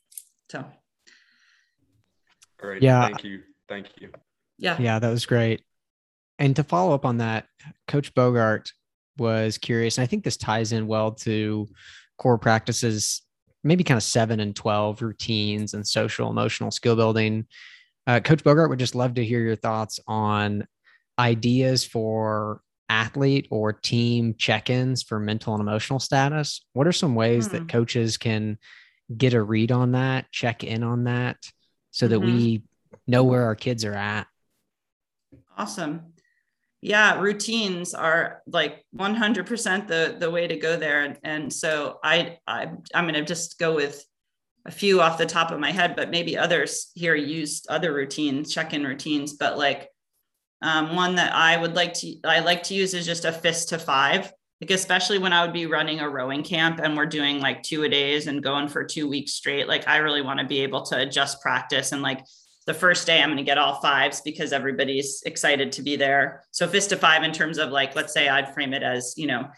[0.49, 0.63] so
[2.63, 2.81] Great.
[2.81, 3.01] Yeah.
[3.01, 3.41] Thank you.
[3.67, 4.09] Thank you.
[4.57, 4.77] Yeah.
[4.79, 5.65] Yeah, that was great.
[6.39, 7.45] And to follow up on that,
[7.89, 8.71] Coach Bogart
[9.17, 11.67] was curious, and I think this ties in well to
[12.17, 13.21] core practices,
[13.63, 17.45] maybe kind of seven and 12 routines and social emotional skill building.
[18.05, 20.67] Uh, Coach Bogart would just love to hear your thoughts on
[21.17, 26.65] ideas for athlete or team check ins for mental and emotional status.
[26.73, 27.53] What are some ways hmm.
[27.53, 28.57] that coaches can
[29.15, 31.37] get a read on that, check in on that?
[31.93, 32.35] so that mm-hmm.
[32.35, 32.63] we
[33.07, 34.27] know where our kids are at.
[35.57, 36.12] Awesome.
[36.85, 42.39] Yeah, routines are like 100% the the way to go there and, and so I,
[42.45, 44.05] I I'm going to just go with
[44.65, 48.53] a few off the top of my head but maybe others here used other routines,
[48.53, 49.89] check-in routines, but like
[50.61, 53.69] um, one that I would like to I like to use is just a fist
[53.69, 57.39] to 5 like especially when I would be running a rowing camp and we're doing
[57.39, 59.67] like two a days and going for two weeks straight.
[59.67, 62.25] Like I really want to be able to adjust practice and like
[62.65, 66.43] the first day I'm going to get all fives because everybody's excited to be there.
[66.51, 69.27] So fist to five in terms of like, let's say I'd frame it as, you
[69.27, 69.49] know,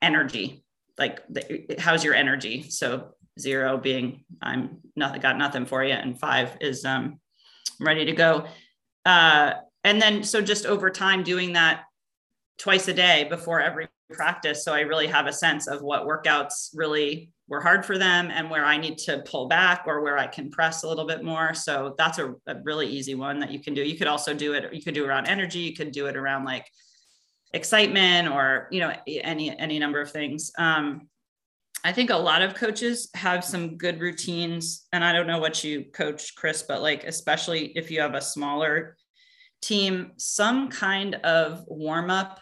[0.00, 0.64] energy,
[0.98, 2.62] like the, how's your energy?
[2.68, 5.92] So zero being I'm nothing, got nothing for you.
[5.92, 7.20] And five is um,
[7.80, 8.46] ready to go.
[9.04, 9.54] Uh,
[9.84, 11.84] and then, so just over time doing that
[12.58, 14.64] twice a day before every practice.
[14.64, 18.50] So I really have a sense of what workouts really were hard for them and
[18.50, 21.54] where I need to pull back or where I can press a little bit more.
[21.54, 23.82] So that's a, a really easy one that you can do.
[23.82, 26.16] You could also do it, you could do it around energy, you could do it
[26.16, 26.66] around like
[27.52, 30.50] excitement or, you know, any, any number of things.
[30.58, 31.08] Um,
[31.84, 34.86] I think a lot of coaches have some good routines.
[34.92, 38.20] And I don't know what you coach, Chris, but like, especially if you have a
[38.20, 38.96] smaller
[39.62, 42.40] team, some kind of warm up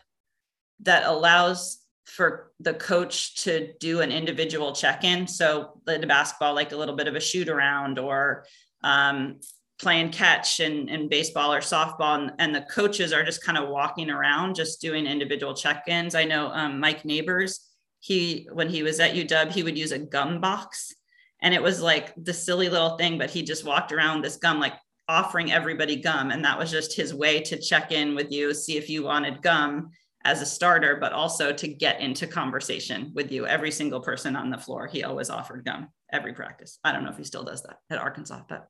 [0.80, 5.26] that allows for the coach to do an individual check in.
[5.26, 8.44] So, the basketball, like a little bit of a shoot around or
[8.82, 9.40] um,
[9.80, 13.68] playing catch and, and baseball or softball and, and, the coaches are just kind of
[13.68, 17.68] walking around just doing individual check-ins i know um, mike neighbors
[17.98, 20.94] he when he was at uw he would use a gum box
[21.42, 24.60] and it was like the silly little thing but he just walked around this gum
[24.60, 24.74] like
[25.08, 28.76] offering everybody gum and that was just his way to check in with you see
[28.76, 29.90] if you wanted gum
[30.24, 34.50] as a starter but also to get into conversation with you every single person on
[34.50, 37.62] the floor he always offered gum every practice i don't know if he still does
[37.62, 38.68] that at arkansas but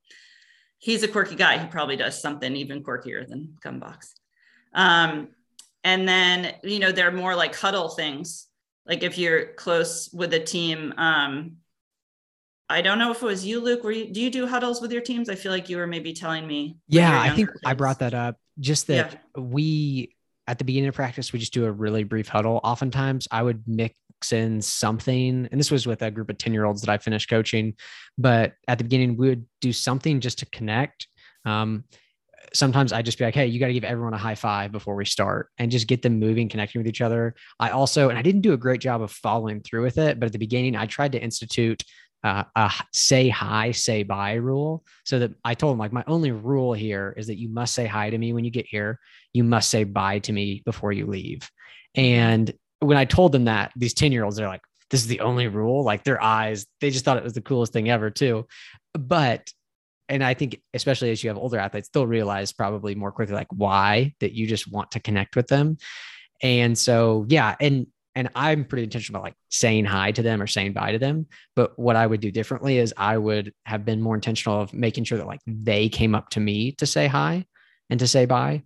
[0.85, 1.57] he's a quirky guy.
[1.59, 4.13] He probably does something even quirkier than Gumbox.
[4.75, 5.29] Um,
[5.83, 8.49] and then, you know, they're more like huddle things.
[8.87, 11.57] Like if you're close with a team, um,
[12.69, 13.83] I don't know if it was you, Luke.
[13.83, 15.31] Were you, do you do huddles with your teams?
[15.31, 16.77] I feel like you were maybe telling me.
[16.87, 17.61] Yeah, I think kids.
[17.65, 18.37] I brought that up.
[18.61, 19.43] Just that yeah.
[19.43, 20.14] we,
[20.47, 22.61] at the beginning of practice, we just do a really brief huddle.
[22.63, 23.95] Oftentimes I would mix
[24.33, 27.29] in something, and this was with a group of 10 year olds that I finished
[27.29, 27.75] coaching.
[28.19, 31.09] But at the beginning, we would do something just to connect.
[31.45, 31.85] Um,
[32.53, 34.95] sometimes I just be like, hey, you got to give everyone a high five before
[34.95, 37.35] we start and just get them moving, connecting with each other.
[37.59, 40.27] I also, and I didn't do a great job of following through with it, but
[40.27, 41.83] at the beginning, I tried to institute
[42.25, 44.83] uh, a say hi, say bye rule.
[45.05, 47.87] So that I told them, like, my only rule here is that you must say
[47.87, 48.99] hi to me when you get here.
[49.35, 51.49] You must say bye to me before you leave.
[51.95, 55.21] And when I told them that, these 10 year olds, they're like, this is the
[55.21, 55.85] only rule.
[55.85, 58.47] Like their eyes, they just thought it was the coolest thing ever, too.
[58.95, 59.53] But,
[60.09, 63.53] and I think, especially as you have older athletes, they'll realize probably more quickly, like
[63.53, 65.77] why that you just want to connect with them.
[66.43, 67.55] And so, yeah.
[67.61, 70.99] And, and I'm pretty intentional about like saying hi to them or saying bye to
[70.99, 71.27] them.
[71.57, 75.05] But what I would do differently is I would have been more intentional of making
[75.05, 77.47] sure that like they came up to me to say hi
[77.91, 78.63] and to say bye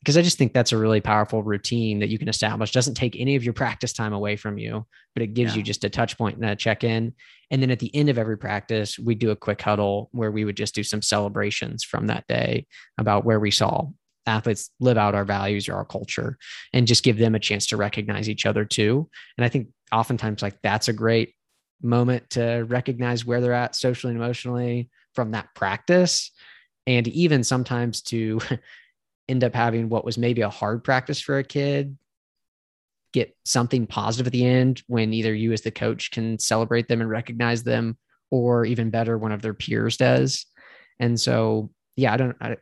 [0.00, 2.72] because uh, I just think that's a really powerful routine that you can establish.
[2.72, 5.58] Doesn't take any of your practice time away from you, but it gives yeah.
[5.58, 7.14] you just a touch point and a check in.
[7.50, 10.44] And then at the end of every practice, we do a quick huddle where we
[10.44, 12.66] would just do some celebrations from that day
[12.96, 13.86] about where we saw
[14.28, 16.38] athletes live out our values or our culture
[16.72, 19.08] and just give them a chance to recognize each other too.
[19.36, 21.34] And I think oftentimes like that's a great
[21.82, 26.30] moment to recognize where they're at socially and emotionally from that practice
[26.86, 28.40] and even sometimes to
[29.28, 31.96] end up having what was maybe a hard practice for a kid
[33.12, 37.00] get something positive at the end when either you as the coach can celebrate them
[37.00, 37.96] and recognize them
[38.30, 40.46] or even better one of their peers does
[40.98, 42.56] and so yeah i don't I,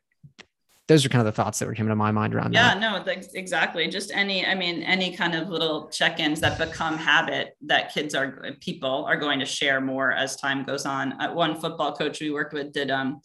[0.88, 2.80] those are kind of the thoughts that were coming to my mind around yeah that.
[2.80, 7.56] Yeah, no exactly just any i mean any kind of little check-ins that become habit
[7.62, 11.60] that kids are people are going to share more as time goes on uh, one
[11.60, 13.20] football coach we worked with did um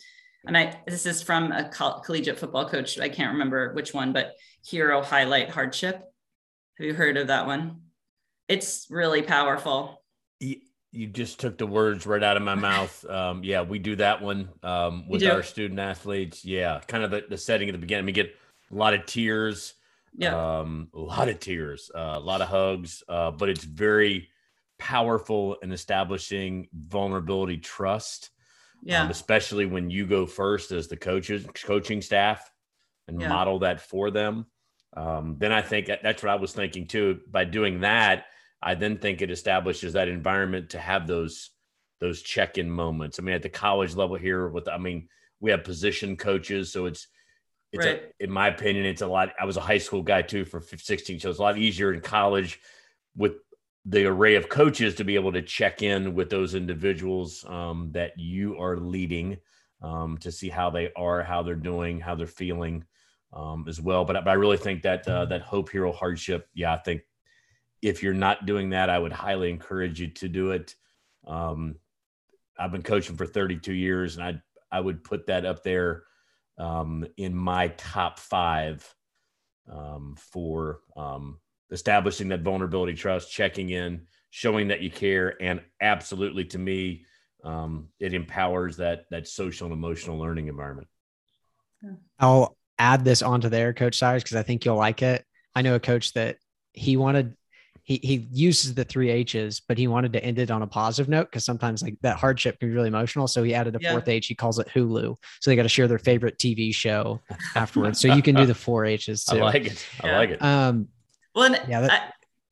[0.46, 3.00] and I this is from a collegiate football coach.
[3.00, 4.34] I can't remember which one, but
[4.66, 6.02] hero highlight hardship.
[6.78, 7.82] Have you heard of that one?
[8.48, 10.02] It's really powerful.
[10.92, 13.06] You just took the words right out of my mouth.
[13.10, 16.44] Um, yeah, we do that one um, with our student athletes.
[16.44, 18.06] Yeah, kind of the, the setting at the beginning.
[18.06, 18.36] We get
[18.72, 19.74] a lot of tears.
[20.14, 24.28] Yeah, um, a lot of tears, uh, a lot of hugs, uh, but it's very
[24.78, 28.32] powerful in establishing vulnerability trust
[28.84, 29.04] yeah.
[29.04, 32.52] Um, especially when you go first as the coaches, coaching staff,
[33.08, 33.30] and yeah.
[33.30, 34.48] model that for them.
[34.96, 37.20] Um, then I think that's what I was thinking too.
[37.30, 38.26] By doing that,
[38.62, 41.52] I then think it establishes that environment to have those
[42.00, 43.20] those check-in moments.
[43.20, 45.08] I mean, at the college level here, with I mean,
[45.40, 47.08] we have position coaches, so it's
[47.72, 48.04] it's right.
[48.20, 49.34] a, in my opinion, it's a lot.
[49.40, 52.02] I was a high school guy too for 16, so it's a lot easier in
[52.02, 52.60] college
[53.16, 53.34] with
[53.86, 58.12] the array of coaches to be able to check in with those individuals um, that
[58.18, 59.38] you are leading
[59.82, 62.84] um, to see how they are, how they're doing, how they're feeling
[63.34, 64.06] um, as well.
[64.06, 67.02] But, but, I really think that uh, that Hope Hero hardship, yeah, I think
[67.82, 70.76] if you're not doing that, I would highly encourage you to do it.
[71.26, 71.76] Um,
[72.58, 76.04] I've been coaching for 32 years, and I I would put that up there
[76.58, 78.88] um, in my top five
[79.70, 80.82] um, for
[81.72, 87.06] establishing that vulnerability trust, checking in, showing that you care, and absolutely to me,
[87.44, 90.88] um, it empowers that that social and emotional learning environment.
[92.20, 95.26] I'll add this onto there, Coach Cyrus, because I think you'll like it.
[95.56, 96.38] I know a coach that
[96.74, 97.36] he wanted
[97.84, 101.10] he he uses the three H's, but he wanted to end it on a positive
[101.10, 103.28] note because sometimes like that hardship can be really emotional.
[103.28, 103.92] So he added a yeah.
[103.92, 104.28] fourth H.
[104.28, 105.16] He calls it Hulu.
[105.40, 107.22] So they got to share their favorite TV show
[107.56, 108.00] afterwards.
[108.00, 109.38] so you can do the four H's too.
[109.38, 109.88] I like it.
[110.04, 110.42] I like it.
[110.42, 110.88] Um,
[111.34, 111.92] well, yeah, that,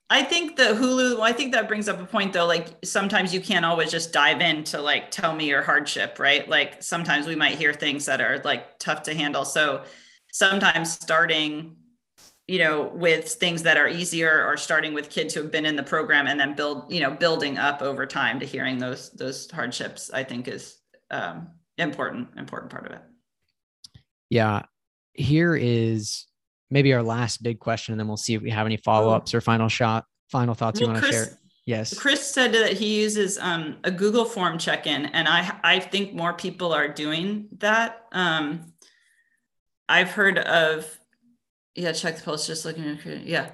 [0.09, 2.47] I, I think the Hulu, well, I think that brings up a point though.
[2.47, 6.47] Like sometimes you can't always just dive in to like tell me your hardship, right?
[6.49, 9.45] Like sometimes we might hear things that are like tough to handle.
[9.45, 9.83] So
[10.31, 11.75] sometimes starting,
[12.49, 15.75] you know, with things that are easier or starting with kids who have been in
[15.75, 19.49] the program and then build, you know, building up over time to hearing those those
[19.51, 20.77] hardships, I think is
[21.11, 23.01] um important, important part of it.
[24.31, 24.63] Yeah.
[25.13, 26.25] Here is
[26.71, 29.33] maybe our last big question, and then we'll see if we have any follow ups
[29.35, 31.37] or final shot, final thoughts well, you want to share.
[31.65, 31.97] Yes.
[31.97, 36.13] Chris said that he uses um, a Google form check in, and I I think
[36.13, 38.07] more people are doing that.
[38.11, 38.73] Um,
[39.87, 40.98] I've heard of,
[41.79, 42.47] yeah, check the post.
[42.47, 43.51] Just looking at yeah.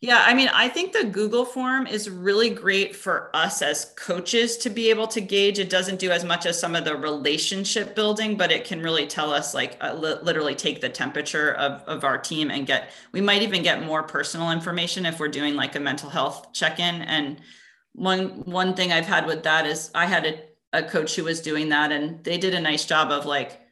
[0.00, 4.58] Yeah, I mean, I think the Google form is really great for us as coaches
[4.58, 5.58] to be able to gauge.
[5.58, 9.06] It doesn't do as much as some of the relationship building, but it can really
[9.06, 12.90] tell us, like, uh, li- literally take the temperature of, of our team and get,
[13.12, 16.78] we might even get more personal information if we're doing like a mental health check
[16.78, 16.96] in.
[17.02, 17.40] And
[17.94, 21.40] one, one thing I've had with that is I had a, a coach who was
[21.40, 23.63] doing that and they did a nice job of like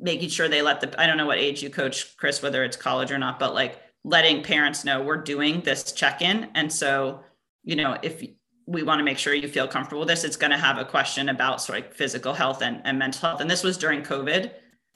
[0.00, 2.76] making sure they let the, I don't know what age you coach, Chris, whether it's
[2.76, 6.48] college or not, but like, letting parents know we're doing this check-in.
[6.54, 7.20] And so
[7.64, 8.22] you know if
[8.66, 10.84] we want to make sure you feel comfortable with this it's going to have a
[10.84, 13.40] question about sort of physical health and, and mental health.
[13.40, 14.52] And this was during covid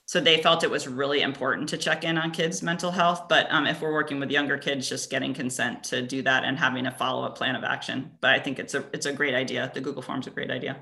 [0.06, 3.26] so they felt it was really important to check in on kids mental health.
[3.26, 6.58] But um, if we're working with younger kids just getting consent to do that and
[6.58, 8.12] having a follow-up plan of action.
[8.20, 9.70] But i think it's a it's a great idea.
[9.72, 10.76] The google form's a great idea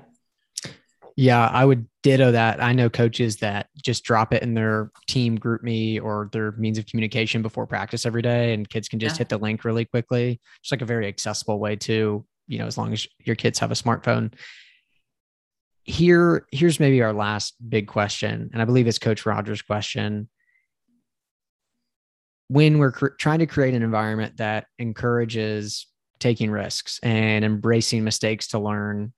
[1.15, 2.61] yeah, I would ditto that.
[2.61, 6.85] I know coaches that just drop it in their team GroupMe or their means of
[6.85, 9.19] communication before practice every day, and kids can just yeah.
[9.19, 10.39] hit the link really quickly.
[10.61, 13.71] It's like a very accessible way to, you know, as long as your kids have
[13.71, 14.33] a smartphone.
[15.83, 20.29] Here, here's maybe our last big question, and I believe it's Coach Rogers' question.
[22.47, 25.87] When we're cr- trying to create an environment that encourages
[26.19, 29.13] taking risks and embracing mistakes to learn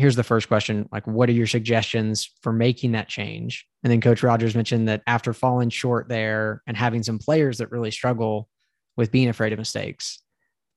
[0.00, 4.00] here's the first question like what are your suggestions for making that change and then
[4.00, 8.48] coach rogers mentioned that after falling short there and having some players that really struggle
[8.96, 10.22] with being afraid of mistakes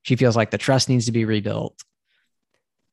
[0.01, 1.81] she feels like the trust needs to be rebuilt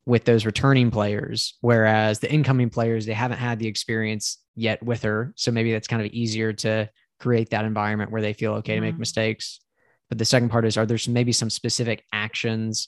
[0.05, 5.03] with those returning players whereas the incoming players they haven't had the experience yet with
[5.03, 8.73] her so maybe that's kind of easier to create that environment where they feel okay
[8.73, 8.77] mm-hmm.
[8.77, 9.01] to make mm-hmm.
[9.01, 9.59] mistakes
[10.07, 12.87] but the second part is are there some, maybe some specific actions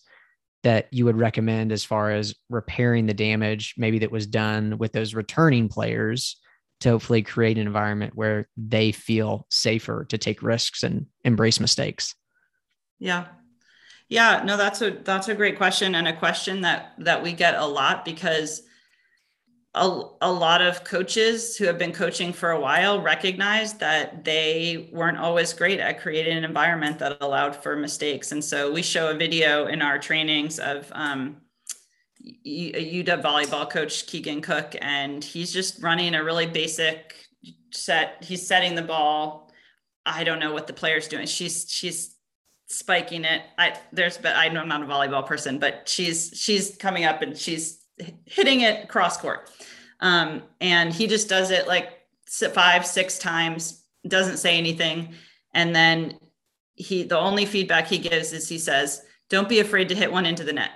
[0.63, 4.91] that you would recommend as far as repairing the damage maybe that was done with
[4.93, 6.37] those returning players
[6.79, 12.15] to hopefully create an environment where they feel safer to take risks and embrace mistakes?
[12.99, 13.27] Yeah.
[14.09, 17.55] Yeah no that's a that's a great question and a question that that we get
[17.55, 18.63] a lot because
[19.75, 24.89] a, a lot of coaches who have been coaching for a while recognize that they
[24.91, 28.31] weren't always great at creating an environment that allowed for mistakes.
[28.31, 31.37] And so we show a video in our trainings of um,
[32.45, 37.15] a UW volleyball coach, Keegan Cook, and he's just running a really basic
[37.71, 38.23] set.
[38.23, 39.51] He's setting the ball.
[40.05, 41.25] I don't know what the player's doing.
[41.25, 42.15] She's she's
[42.67, 43.41] spiking it.
[43.57, 47.21] I there's but i know I'm not a volleyball person, but she's she's coming up
[47.21, 47.82] and she's
[48.25, 49.49] hitting it cross court.
[49.99, 51.89] Um, and he just does it like
[52.53, 55.13] five, six times, doesn't say anything.
[55.53, 56.19] And then
[56.75, 60.25] he, the only feedback he gives is he says, don't be afraid to hit one
[60.25, 60.71] into the net.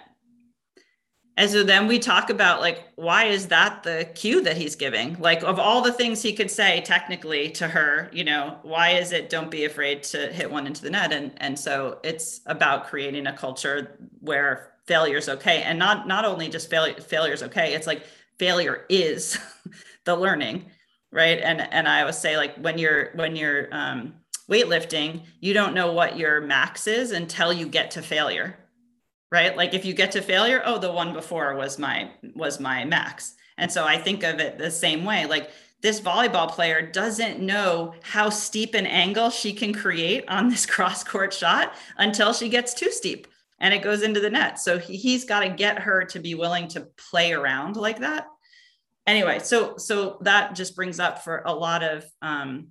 [1.35, 5.19] And so then we talk about like, why is that the cue that he's giving?
[5.19, 9.11] Like, of all the things he could say technically to her, you know, why is
[9.11, 11.13] it don't be afraid to hit one into the net?
[11.13, 16.25] And and so it's about creating a culture where failure is okay, and not not
[16.25, 17.73] only just failure failure is okay.
[17.73, 18.03] It's like
[18.39, 19.37] failure is
[20.05, 20.65] the learning,
[21.11, 21.39] right?
[21.39, 24.15] And and I always say like when you're when you're um,
[24.49, 28.57] weightlifting, you don't know what your max is until you get to failure
[29.31, 32.85] right like if you get to failure oh the one before was my was my
[32.85, 35.49] max and so i think of it the same way like
[35.81, 41.03] this volleyball player doesn't know how steep an angle she can create on this cross
[41.03, 43.27] court shot until she gets too steep
[43.59, 44.59] and it goes into the net.
[44.59, 48.27] So he, he's got to get her to be willing to play around like that.
[49.05, 52.67] Anyway so so that just brings up for a lot of um,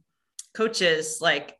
[0.55, 1.57] coaches like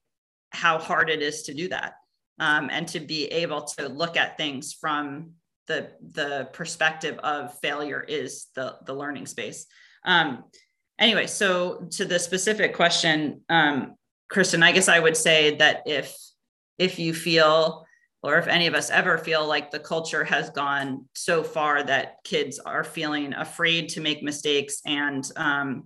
[0.51, 1.95] how hard it is to do that
[2.39, 5.31] um, and to be able to look at things from
[5.67, 9.67] the the perspective of failure is the the learning space.
[10.05, 10.45] Um,
[10.99, 13.95] anyway so to the specific question um,
[14.29, 16.17] kristen i guess i would say that if
[16.79, 17.86] if you feel
[18.27, 22.17] or if any of us ever feel like the culture has gone so far that
[22.25, 25.85] kids are feeling afraid to make mistakes and um,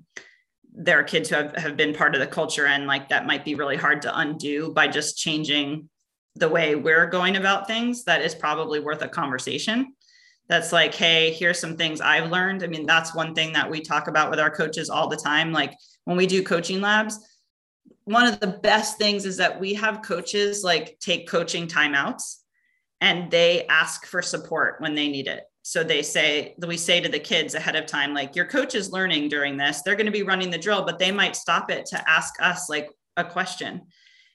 [0.72, 3.44] there are kids who have, have been part of the culture and like that might
[3.44, 5.88] be really hard to undo by just changing
[6.36, 9.92] the way we're going about things that is probably worth a conversation.
[10.48, 12.62] That's like hey here's some things i've learned.
[12.62, 15.52] I mean that's one thing that we talk about with our coaches all the time.
[15.52, 15.74] Like
[16.04, 17.18] when we do coaching labs
[18.04, 22.36] one of the best things is that we have coaches like take coaching timeouts
[23.00, 25.44] and they ask for support when they need it.
[25.62, 28.92] So they say we say to the kids ahead of time like your coach is
[28.92, 29.82] learning during this.
[29.82, 32.68] They're going to be running the drill but they might stop it to ask us
[32.68, 33.82] like a question.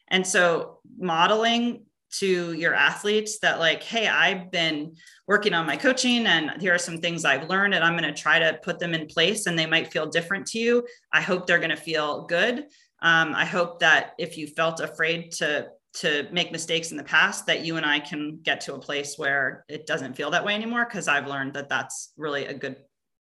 [0.08, 1.86] And so modeling
[2.20, 4.96] to your athletes that like hey i've been
[5.28, 8.22] working on my coaching and here are some things i've learned and i'm going to
[8.22, 10.86] try to put them in place and they might feel different to you.
[11.12, 12.66] I hope they're going to feel good
[13.06, 17.46] um, i hope that if you felt afraid to to make mistakes in the past
[17.46, 20.54] that you and i can get to a place where it doesn't feel that way
[20.54, 22.76] anymore because i've learned that that's really a good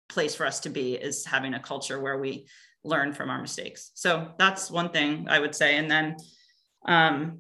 [0.08, 2.48] place for us to be is having a culture where we
[2.84, 3.92] learn from our mistakes.
[3.94, 5.78] So that's one thing i would say.
[5.78, 6.16] And then
[6.86, 7.40] um,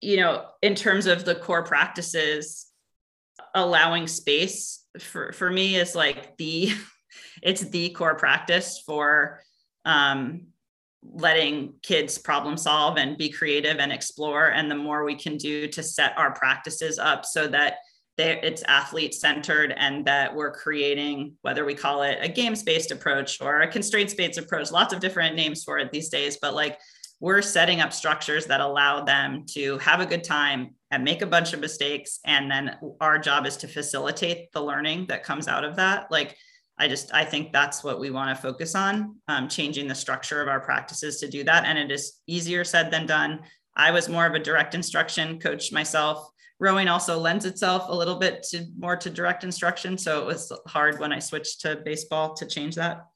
[0.00, 2.66] you know, in terms of the core practices,
[3.54, 6.72] allowing space for, for me is like the,
[7.42, 9.40] it's the core practice for
[9.84, 10.48] um,
[11.02, 14.48] letting kids problem solve and be creative and explore.
[14.48, 17.76] And the more we can do to set our practices up so that
[18.18, 23.40] it's athlete centered and that we're creating whether we call it a games based approach
[23.40, 26.78] or a constraints based approach lots of different names for it these days but like
[27.20, 31.26] we're setting up structures that allow them to have a good time and make a
[31.26, 35.64] bunch of mistakes and then our job is to facilitate the learning that comes out
[35.64, 36.36] of that like
[36.80, 40.42] i just i think that's what we want to focus on um, changing the structure
[40.42, 43.40] of our practices to do that and it is easier said than done.
[43.76, 46.28] I was more of a direct instruction coach myself.
[46.58, 50.52] Rowing also lends itself a little bit to more to direct instruction so it was
[50.66, 53.06] hard when i switched to baseball to change that.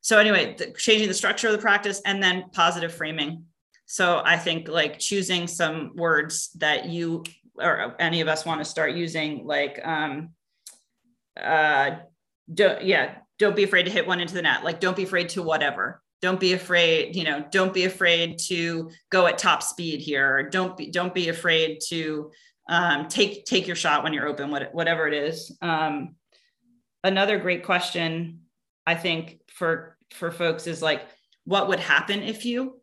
[0.00, 3.44] So anyway the, changing the structure of the practice and then positive framing.
[3.86, 7.24] So i think like choosing some words that you
[7.56, 10.30] or any of us want to start using like um
[11.40, 11.96] uh
[12.52, 14.64] don't yeah don't be afraid to hit one into the net.
[14.64, 16.02] Like don't be afraid to whatever.
[16.20, 20.48] Don't be afraid you know don't be afraid to go at top speed here.
[20.50, 22.30] Don't be don't be afraid to
[22.68, 25.56] um, take take your shot when you're open what, whatever it is.
[25.62, 26.16] Um,
[27.04, 28.40] another great question
[28.88, 31.02] i think for for folks is like
[31.44, 32.80] what would happen if you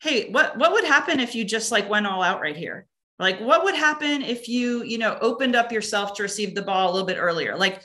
[0.00, 2.86] hey what what would happen if you just like went all out right here?
[3.18, 6.90] Like what would happen if you you know opened up yourself to receive the ball
[6.90, 7.56] a little bit earlier?
[7.56, 7.82] Like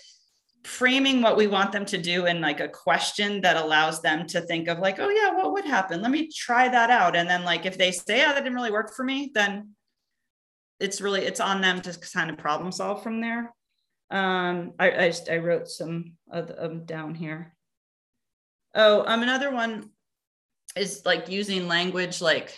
[0.64, 4.42] framing what we want them to do in like a question that allows them to
[4.42, 6.02] think of like oh yeah what would happen?
[6.02, 7.16] Let me try that out.
[7.16, 9.72] And then like if they say oh that didn't really work for me then
[10.80, 13.54] it's really it's on them to kind of problem solve from there.
[14.10, 17.56] Um i i, just, I wrote some of them down here.
[18.76, 19.90] Oh, um, another one
[20.76, 22.58] is like using language like,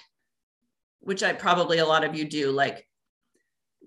[1.02, 2.52] which I probably a lot of you do.
[2.52, 2.88] Like,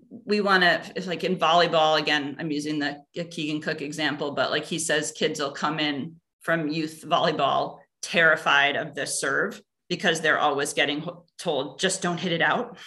[0.09, 4.65] we want to, like in volleyball, again, I'm using the Keegan Cook example, but like
[4.65, 10.39] he says, kids will come in from youth volleyball terrified of the serve because they're
[10.39, 11.07] always getting
[11.37, 12.77] told, just don't hit it out.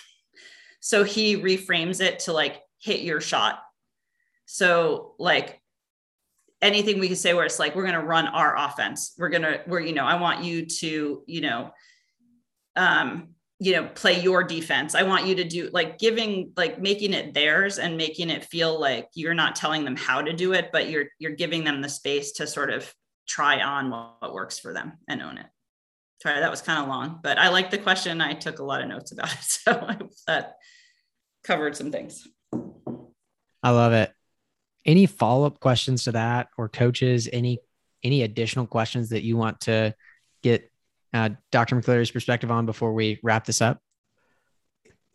[0.81, 3.61] So he reframes it to like, hit your shot.
[4.47, 5.63] So, like,
[6.63, 9.43] anything we can say where it's like we're going to run our offense we're going
[9.43, 11.73] to we're you know i want you to you know
[12.77, 13.32] um
[13.63, 14.97] you know play your defense.
[14.97, 18.79] I want you to do like giving like making it theirs and making it feel
[18.81, 21.89] like you're not telling them how to do it but you're you're giving them the
[21.89, 22.93] space to sort of
[23.29, 25.47] try on what, what works for them and own it.
[26.21, 28.21] Sorry that was kind of long but i like the question.
[28.21, 29.89] I took a lot of notes about it so
[30.27, 30.57] that
[31.45, 32.27] covered some things.
[33.63, 34.13] I love it.
[34.85, 37.29] Any follow-up questions to that or coaches?
[37.33, 37.61] Any
[38.03, 39.95] any additional questions that you want to
[40.43, 40.72] get
[41.15, 43.81] uh, dr McCleery's perspective on before we wrap this up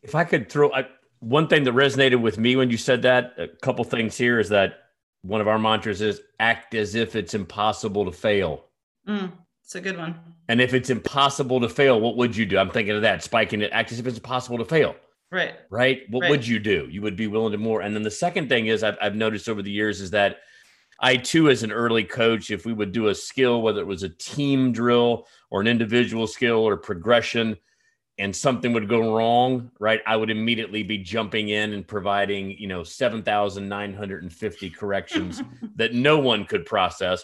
[0.01, 0.87] if i could throw I,
[1.19, 4.49] one thing that resonated with me when you said that a couple things here is
[4.49, 4.75] that
[5.23, 8.65] one of our mantras is act as if it's impossible to fail
[9.07, 9.31] mm,
[9.63, 12.69] it's a good one and if it's impossible to fail what would you do i'm
[12.69, 14.95] thinking of that spiking it act as if it's impossible to fail
[15.31, 15.55] Right.
[15.69, 16.01] Right.
[16.09, 16.31] What right.
[16.31, 16.87] would you do?
[16.89, 17.81] You would be willing to more.
[17.81, 20.37] And then the second thing is I've, I've noticed over the years is that
[20.99, 24.03] I too, as an early coach, if we would do a skill, whether it was
[24.03, 27.57] a team drill or an individual skill or progression,
[28.19, 30.01] and something would go wrong, right?
[30.07, 35.43] I would immediately be jumping in and providing, you know, 7,950 corrections
[35.75, 37.23] that no one could process.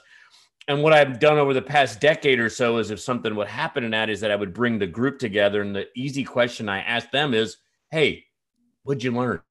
[0.68, 3.84] And what I've done over the past decade or so is if something would happen
[3.84, 5.62] in that is that I would bring the group together.
[5.62, 7.58] And the easy question I ask them is,
[7.92, 8.26] hey,
[8.84, 9.42] what'd you learn?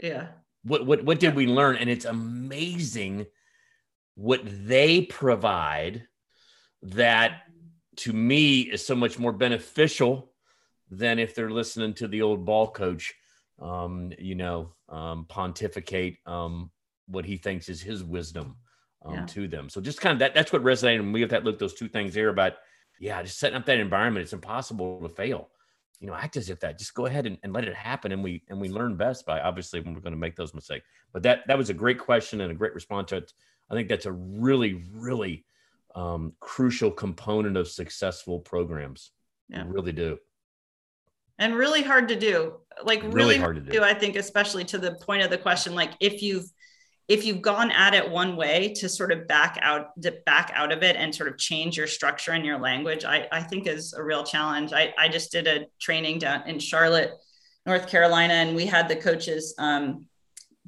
[0.00, 0.28] Yeah.
[0.64, 1.76] What what what did we learn?
[1.76, 3.26] And it's amazing
[4.14, 6.06] what they provide
[6.82, 7.42] that
[7.96, 10.32] to me is so much more beneficial
[10.90, 13.14] than if they're listening to the old ball coach,
[13.60, 16.70] um, you know, um, pontificate um,
[17.06, 18.56] what he thinks is his wisdom
[19.04, 19.26] um, yeah.
[19.26, 19.68] to them.
[19.68, 21.00] So just kind of that, that's what resonated.
[21.00, 22.54] And we have that look, those two things there about,
[23.00, 24.24] yeah, just setting up that environment.
[24.24, 25.48] It's impossible to fail.
[26.00, 28.10] You know, act as if that just go ahead and, and let it happen.
[28.12, 30.84] And we, and we learn best by obviously when we're going to make those mistakes.
[31.12, 33.32] But that, that was a great question and a great response to it.
[33.72, 35.46] I think that's a really, really
[35.94, 39.12] um, crucial component of successful programs.
[39.48, 39.62] Yeah.
[39.62, 40.18] I really do.
[41.38, 42.58] And really hard to do.
[42.84, 43.82] Like really, really hard to do.
[43.82, 46.44] I think, especially to the point of the question, like if you've
[47.08, 49.88] if you've gone at it one way to sort of back out
[50.24, 53.42] back out of it and sort of change your structure and your language i, I
[53.42, 57.10] think is a real challenge I, I just did a training down in charlotte
[57.66, 60.06] north carolina and we had the coaches um,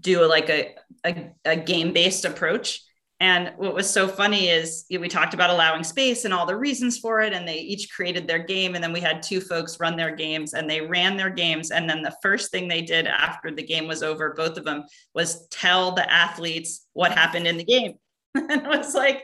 [0.00, 0.74] do like a,
[1.06, 2.82] a, a game-based approach
[3.20, 6.98] and what was so funny is we talked about allowing space and all the reasons
[6.98, 7.32] for it.
[7.32, 8.74] And they each created their game.
[8.74, 11.70] And then we had two folks run their games and they ran their games.
[11.70, 14.84] And then the first thing they did after the game was over, both of them,
[15.14, 17.94] was tell the athletes what happened in the game.
[18.34, 19.22] and it was like,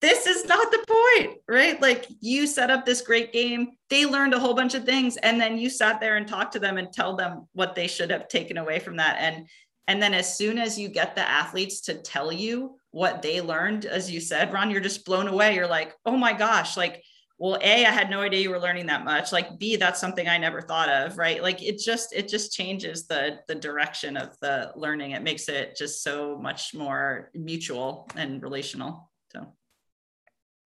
[0.00, 1.80] this is not the point, right?
[1.80, 5.40] Like you set up this great game, they learned a whole bunch of things, and
[5.40, 8.28] then you sat there and talked to them and tell them what they should have
[8.28, 9.16] taken away from that.
[9.18, 9.48] And
[9.88, 13.86] and then as soon as you get the athletes to tell you what they learned,
[13.86, 15.56] as you said, Ron, you're just blown away.
[15.56, 17.02] You're like, oh my gosh, like,
[17.38, 19.32] well, A, I had no idea you were learning that much.
[19.32, 21.42] Like B, that's something I never thought of, right?
[21.42, 25.10] Like it just, it just changes the the direction of the learning.
[25.10, 29.10] It makes it just so much more mutual and relational.
[29.32, 29.52] So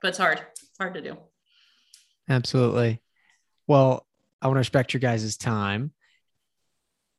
[0.01, 0.41] but it's hard.
[0.51, 1.17] It's hard to do.
[2.27, 3.01] Absolutely.
[3.67, 4.05] Well,
[4.41, 5.93] I want to respect your guys' time.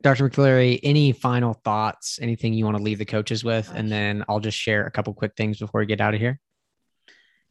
[0.02, 0.28] Dr.
[0.28, 3.70] McCleery, any final thoughts, anything you want to leave the coaches with?
[3.74, 6.40] And then I'll just share a couple quick things before we get out of here.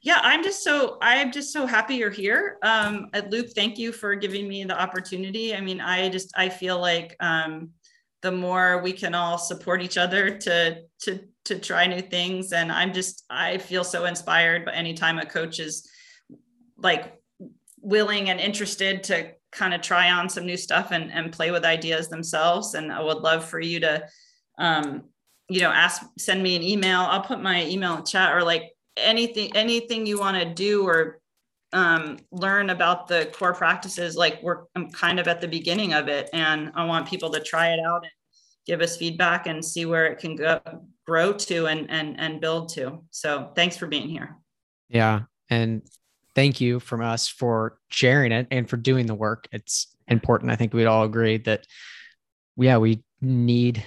[0.01, 2.59] Yeah, I'm just so I'm just so happy you're here.
[2.61, 5.55] Um, Luke, thank you for giving me the opportunity.
[5.55, 7.71] I mean, I just I feel like um,
[8.21, 12.71] the more we can all support each other to to to try new things, and
[12.71, 14.65] I'm just I feel so inspired.
[14.65, 15.89] But anytime a coach is
[16.77, 17.19] like
[17.81, 21.65] willing and interested to kind of try on some new stuff and, and play with
[21.65, 22.73] ideas themselves.
[22.73, 24.07] And I would love for you to,
[24.57, 25.03] um,
[25.49, 27.01] you know, ask, send me an email.
[27.01, 31.19] I'll put my email in chat or like anything, anything you want to do or
[31.73, 34.15] um, learn about the core practices.
[34.15, 37.39] Like we're, I'm kind of at the beginning of it and I want people to
[37.39, 38.11] try it out and
[38.65, 40.59] give us feedback and see where it can go,
[41.05, 42.99] grow to and, and, and build to.
[43.11, 44.35] So thanks for being here.
[44.89, 45.21] Yeah.
[45.49, 45.83] And
[46.37, 49.47] thank you from us for sharing it and for doing the work.
[49.51, 50.51] It's important.
[50.51, 51.65] I think we'd all agree that,
[52.55, 53.83] yeah, we need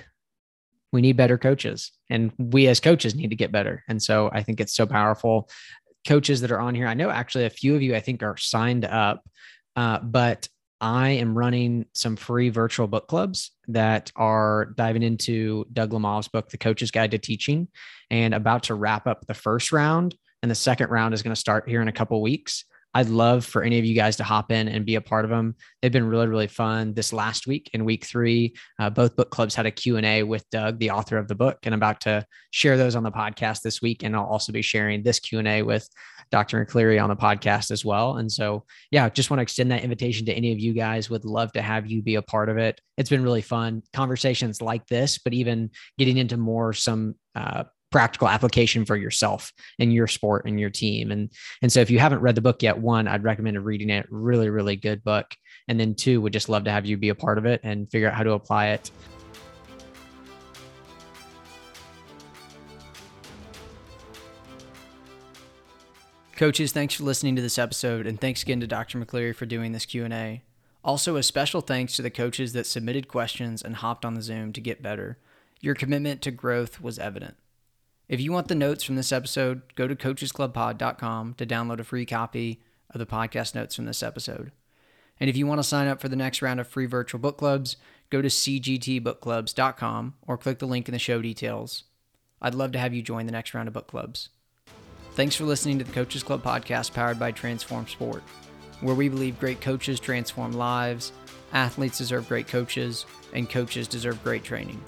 [0.93, 3.85] we need better coaches and we as coaches need to get better.
[3.87, 5.49] And so I think it's so powerful.
[6.05, 8.37] Coaches that are on here, I know actually a few of you I think are
[8.37, 9.23] signed up,
[9.77, 10.49] uh, but
[10.81, 16.49] I am running some free virtual book clubs that are diving into Doug Lemov's book,
[16.49, 17.69] The Coach's Guide to Teaching,
[18.11, 21.41] and about to wrap up the first round and the second round is going to
[21.41, 22.65] start here in a couple weeks.
[22.93, 25.31] I'd love for any of you guys to hop in and be a part of
[25.31, 25.55] them.
[25.81, 26.93] They've been really, really fun.
[26.93, 30.81] This last week in week three, uh, both book clubs had a Q&A with Doug,
[30.81, 33.81] the author of the book, and I'm about to share those on the podcast this
[33.81, 34.03] week.
[34.03, 35.89] And I'll also be sharing this Q&A with
[36.33, 36.65] Dr.
[36.65, 38.17] McCleery on the podcast as well.
[38.17, 41.11] And so, yeah, just want to extend that invitation to any of you guys.
[41.11, 42.81] Would love to have you be a part of it.
[42.97, 48.29] It's been really fun conversations like this, but even getting into more some uh, practical
[48.29, 51.11] application for yourself and your sport and your team.
[51.11, 51.31] And
[51.63, 54.07] and so if you haven't read the book yet, one, I'd recommend reading it.
[54.11, 55.27] Really, really good book.
[55.69, 57.91] And then two, would just love to have you be a part of it and
[57.91, 58.91] figure out how to apply it.
[66.37, 68.99] Coaches, thanks for listening to this episode and thanks again to Dr.
[68.99, 70.43] McCleery for doing this Q&A.
[70.83, 74.51] Also, a special thanks to the coaches that submitted questions and hopped on the Zoom
[74.55, 75.19] to get better.
[75.61, 77.37] Your commitment to growth was evident.
[78.11, 82.05] If you want the notes from this episode, go to coachesclubpod.com to download a free
[82.05, 84.51] copy of the podcast notes from this episode.
[85.21, 87.39] And if you want to sign up for the next round of free virtual book
[87.39, 87.77] clubs,
[88.11, 91.85] go to cgtbookclubs.com or click the link in the show details.
[92.43, 94.31] I'd love to have you join the next round of book clubs.
[95.13, 98.25] Thanks for listening to the Coaches Club podcast powered by Transform Sport,
[98.81, 101.13] where we believe great coaches transform lives,
[101.53, 104.83] athletes deserve great coaches, and coaches deserve great training.